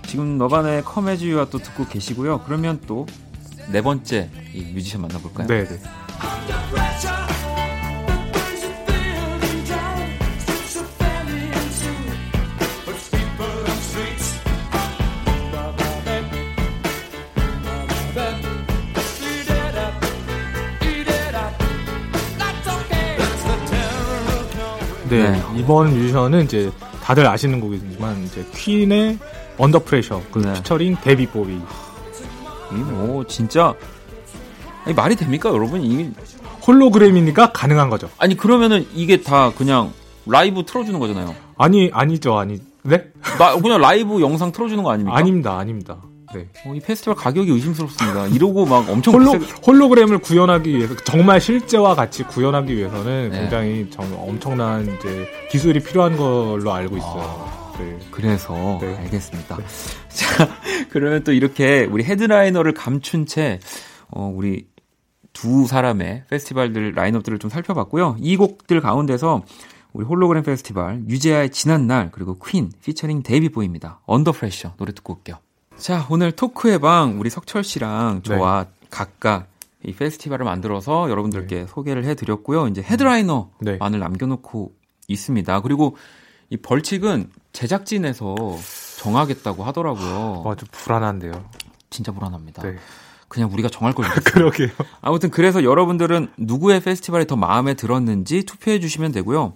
지금 0.06 0.38
너바나의 0.38 0.84
Come 0.92 1.10
As 1.10 1.24
You 1.24 1.34
Are 1.36 1.50
또 1.50 1.58
듣고 1.58 1.86
계시고요. 1.86 2.42
그러면 2.44 2.80
또 2.86 3.06
네 3.70 3.82
번째 3.82 4.30
이 4.54 4.62
뮤지션 4.72 5.02
만나볼까요? 5.02 5.46
네, 5.46 5.64
네. 5.64 5.78
네, 25.16 25.30
네. 25.30 25.42
이번 25.56 25.90
뮤지션은 25.90 26.44
이제 26.44 26.70
다들 27.02 27.26
아시는 27.26 27.60
곡이지만 27.60 28.24
이제 28.24 28.44
퀸의 28.54 29.18
Under 29.56 29.84
Pressure 29.84 30.22
그 30.30 30.40
네. 30.40 30.52
피처링 30.54 30.96
데이비드 31.02 31.26
보위. 31.26 31.58
이 32.72 32.83
뭐 32.83 33.24
진짜 33.26 33.74
아니, 34.84 34.94
말이 34.94 35.16
됩니까, 35.16 35.50
여러분? 35.50 35.82
이 35.82 36.12
홀로그램이니까 36.66 37.52
가능한 37.52 37.88
거죠. 37.90 38.10
아니 38.18 38.36
그러면은 38.36 38.86
이게 38.94 39.22
다 39.22 39.52
그냥 39.56 39.92
라이브 40.26 40.64
틀어주는 40.64 40.98
거잖아요. 41.00 41.34
아니 41.56 41.90
아니죠, 41.92 42.38
아니 42.38 42.60
네? 42.82 43.04
나 43.38 43.56
그냥 43.56 43.80
라이브 43.80 44.20
영상 44.20 44.52
틀어주는 44.52 44.82
거 44.82 44.90
아닙니까? 44.90 45.16
아닙니다, 45.16 45.58
아닙니다. 45.58 45.96
네. 46.34 46.48
어, 46.66 46.74
이 46.74 46.80
페스티벌 46.80 47.14
가격이 47.14 47.50
의심스럽습니다. 47.50 48.26
이러고 48.28 48.66
막 48.66 48.88
엄청 48.88 49.14
홀로, 49.14 49.32
비싸게... 49.32 49.62
홀로그램을 49.66 50.18
구현하기 50.18 50.76
위해서 50.76 50.94
정말 51.04 51.40
실제와 51.40 51.94
같이 51.94 52.22
구현하기 52.24 52.76
위해서는 52.76 53.30
네. 53.30 53.40
굉장히 53.40 53.90
정, 53.90 54.04
엄청난 54.18 54.82
이제 54.82 55.28
기술이 55.50 55.80
필요한 55.80 56.16
걸로 56.16 56.72
알고 56.72 56.96
있어요. 56.96 57.22
아, 57.22 57.78
네. 57.78 57.98
그래서 58.10 58.78
네. 58.80 58.96
알겠습니다. 58.96 59.56
네. 59.56 59.64
자, 60.08 60.48
그러면 60.90 61.24
또 61.24 61.32
이렇게 61.32 61.84
우리 61.90 62.04
headliner를 62.04 62.74
감춘 62.74 63.26
채 63.26 63.60
어, 64.08 64.30
우리 64.34 64.66
두 65.32 65.66
사람의 65.66 66.24
페스티벌들 66.28 66.94
라인업들을 66.94 67.38
좀 67.38 67.48
살펴봤고요. 67.48 68.16
이 68.18 68.36
곡들 68.36 68.80
가운데서 68.80 69.44
우리 69.92 70.04
홀로그램 70.04 70.42
페스티벌 70.42 71.04
유재하의 71.08 71.50
지난 71.50 71.86
날 71.86 72.10
그리고 72.10 72.36
퀸 72.38 72.70
피처링 72.82 73.22
데이비드 73.22 73.48
보위입니다. 73.48 74.00
Under 74.06 74.32
Pressure 74.32 74.74
노래 74.76 74.92
듣고 74.92 75.14
올게요. 75.14 75.36
자 75.78 76.06
오늘 76.10 76.32
토크의 76.32 76.80
방 76.80 77.20
우리 77.20 77.30
석철 77.30 77.62
씨랑 77.62 78.22
저와 78.22 78.64
네. 78.64 78.70
각각 78.90 79.46
이 79.84 79.92
페스티벌을 79.92 80.44
만들어서 80.44 81.08
여러분들께 81.08 81.60
네. 81.60 81.66
소개를 81.66 82.04
해드렸고요. 82.04 82.66
이제 82.66 82.82
headliner만을 82.82 83.48
네. 83.60 83.98
남겨놓고 83.98 84.72
있습니다. 85.06 85.60
그리고 85.60 85.96
이 86.50 86.56
벌칙은 86.56 87.30
제작진에서 87.52 88.34
정하겠다고 88.98 89.62
하더라고요. 89.64 90.42
와, 90.44 90.56
좀 90.56 90.68
불안한데요. 90.72 91.48
진짜 91.90 92.10
불안합니다. 92.10 92.62
네. 92.62 92.76
그냥 93.28 93.52
우리가 93.52 93.68
정할 93.68 93.94
걸 93.94 94.06
그러게요. 94.24 94.70
아무튼 95.00 95.30
그래서 95.30 95.62
여러분들은 95.62 96.28
누구의 96.38 96.80
페스티벌이 96.80 97.26
더 97.26 97.36
마음에 97.36 97.74
들었는지 97.74 98.44
투표해 98.44 98.80
주시면 98.80 99.12
되고요. 99.12 99.52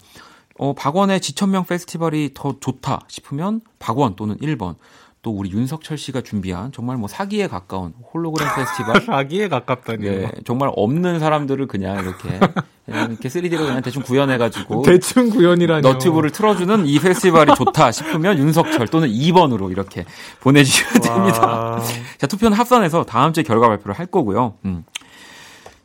어, 0.58 0.74
박원의 0.74 1.20
지천명 1.20 1.64
페스티벌이 1.64 2.30
더 2.34 2.56
좋다 2.60 3.00
싶으면 3.08 3.62
박원 3.78 4.14
또는 4.14 4.36
1번. 4.36 4.76
또 5.22 5.30
우리 5.30 5.52
윤석철 5.52 5.96
씨가 5.98 6.22
준비한 6.22 6.72
정말 6.72 6.96
뭐 6.96 7.06
사기에 7.06 7.46
가까운 7.46 7.94
홀로그램 8.12 8.48
페스티벌. 8.56 9.02
사기에 9.02 9.48
가깝다니요. 9.48 10.10
네, 10.10 10.32
정말 10.44 10.70
없는 10.74 11.20
사람들을 11.20 11.68
그냥 11.68 12.00
이렇게 12.00 12.40
그냥 12.84 13.10
이렇게 13.12 13.28
3D로 13.28 13.58
그냥 13.58 13.82
대충 13.82 14.02
구현해가지고 14.02 14.82
대충 14.82 15.30
구현이라니 15.30 15.82
너튜브를 15.82 16.30
틀어주는 16.30 16.86
이 16.86 16.98
페스티벌이 16.98 17.54
좋다 17.54 17.92
싶으면 17.92 18.36
윤석철 18.36 18.88
또는 18.88 19.08
2번으로 19.08 19.70
이렇게 19.70 20.04
보내주시면 20.40 21.00
됩니다. 21.00 21.80
자 22.18 22.26
투표는 22.26 22.58
합산해서 22.58 23.04
다음 23.04 23.32
주에 23.32 23.44
결과 23.44 23.68
발표를 23.68 23.96
할 23.96 24.06
거고요. 24.06 24.54
음. 24.64 24.84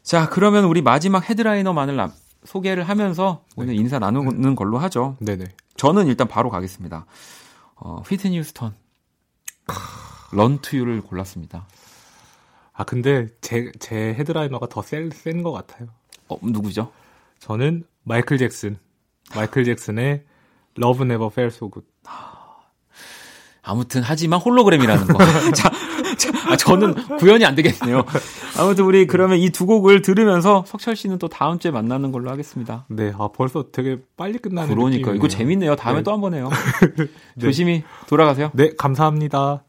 자 0.01 0.29
그러면 0.29 0.65
우리 0.65 0.81
마지막 0.81 1.29
헤드라이너만을 1.29 1.95
남, 1.95 2.11
소개를 2.43 2.89
하면서 2.89 3.43
오늘 3.55 3.75
네. 3.75 3.79
인사 3.81 3.99
나누는 3.99 4.55
걸로 4.55 4.79
하죠. 4.79 5.15
네네. 5.19 5.45
저는 5.75 6.07
일단 6.07 6.27
바로 6.27 6.49
가겠습니다. 6.49 7.05
어, 7.75 8.01
휘트니 8.07 8.39
휴스턴 8.39 8.73
런투유를 10.31 11.01
골랐습니다. 11.01 11.67
아 12.73 12.83
근데 12.83 13.27
제 13.41 13.71
제 13.79 13.95
헤드라이너가 13.95 14.67
더센센 14.67 15.41
것 15.43 15.51
같아요. 15.51 15.87
어 16.27 16.37
누구죠? 16.41 16.91
저는 17.39 17.83
마이클 18.03 18.37
잭슨. 18.37 18.77
마이클 19.35 19.63
잭슨의 19.65 20.23
Love 20.77 21.05
Never 21.05 21.29
Felt 21.31 21.55
So 21.55 21.69
Good. 21.69 21.87
아무튼 23.63 24.01
하지만 24.03 24.39
홀로그램이라는 24.39 25.07
거. 25.07 25.17
자, 25.51 25.69
자 25.69 25.71
아, 26.47 26.55
저는 26.55 26.93
구현이 27.17 27.45
안 27.45 27.55
되겠네요. 27.55 28.03
아무튼 28.57 28.85
우리 28.85 29.05
그러면 29.07 29.37
이 29.39 29.49
두 29.49 29.65
곡을 29.65 30.01
들으면서 30.03 30.63
석철 30.67 30.95
씨는 30.95 31.17
또 31.17 31.27
다음 31.27 31.57
주에 31.57 31.71
만나는 31.71 32.11
걸로 32.11 32.29
하겠습니다. 32.29 32.85
네, 32.89 33.11
아 33.17 33.29
벌써 33.33 33.65
되게 33.71 33.97
빨리 34.15 34.37
끝나는 34.37 34.73
그러니까 34.73 35.13
이거 35.13 35.27
재밌네요. 35.27 35.75
다음에 35.75 35.99
네. 35.99 36.03
또한 36.03 36.21
번 36.21 36.33
해요. 36.35 36.49
네. 36.97 37.41
조심히 37.41 37.83
돌아가세요. 38.07 38.51
네, 38.53 38.71
감사합니다. 38.77 39.63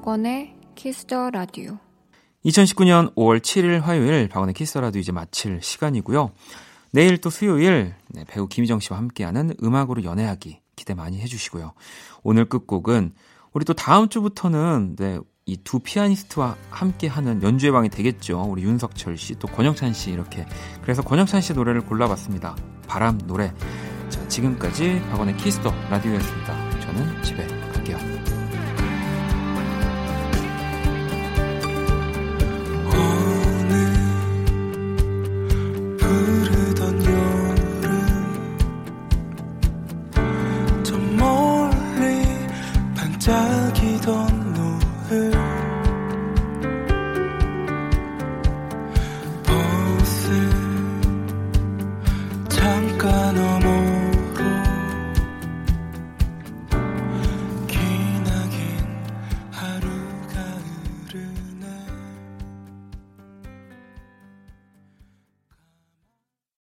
박원의 0.00 0.54
Kiss 0.76 1.07
the 1.07 1.30
Radio 1.30 1.76
2019년 2.46 3.14
5월 3.14 3.40
7일 3.40 3.80
화요일 3.80 4.28
박원의 4.28 4.54
Kiss 4.54 4.69
the 4.69 4.80
Radio 4.80 4.98
이제 4.98 5.12
마칠 5.12 5.60
시간이고요. 5.60 6.30
내일 6.90 7.18
또 7.18 7.28
수요일 7.28 7.94
네, 8.08 8.24
배우 8.26 8.48
김희정 8.48 8.80
씨와 8.80 8.98
함께하는 8.98 9.54
음악으로 9.62 10.02
연애하기 10.02 10.58
기대 10.74 10.94
많이 10.94 11.20
해주시고요. 11.20 11.74
오늘 12.22 12.46
끝곡은 12.46 13.12
우리 13.52 13.64
또 13.66 13.74
다음 13.74 14.08
주부터는 14.08 14.96
네, 14.96 15.18
이 15.44 15.58
두 15.58 15.80
피아니스트와 15.80 16.56
함께 16.70 17.06
하는 17.06 17.42
연주회 17.42 17.70
방이 17.70 17.90
되겠죠. 17.90 18.46
우리 18.48 18.62
윤석철 18.62 19.18
씨, 19.18 19.34
또 19.38 19.48
권영찬 19.48 19.92
씨 19.92 20.10
이렇게. 20.12 20.46
그래서 20.80 21.02
권영찬 21.02 21.42
씨 21.42 21.52
노래를 21.52 21.82
골라봤습니다. 21.82 22.56
바람 22.86 23.18
노래. 23.26 23.52
자, 24.08 24.26
지금까지 24.28 25.02
박원의 25.10 25.36
Kiss 25.36 25.55
the 25.55 25.70
Radio였습니다. 25.90 26.80
저는 26.80 27.22
집에 27.22 27.49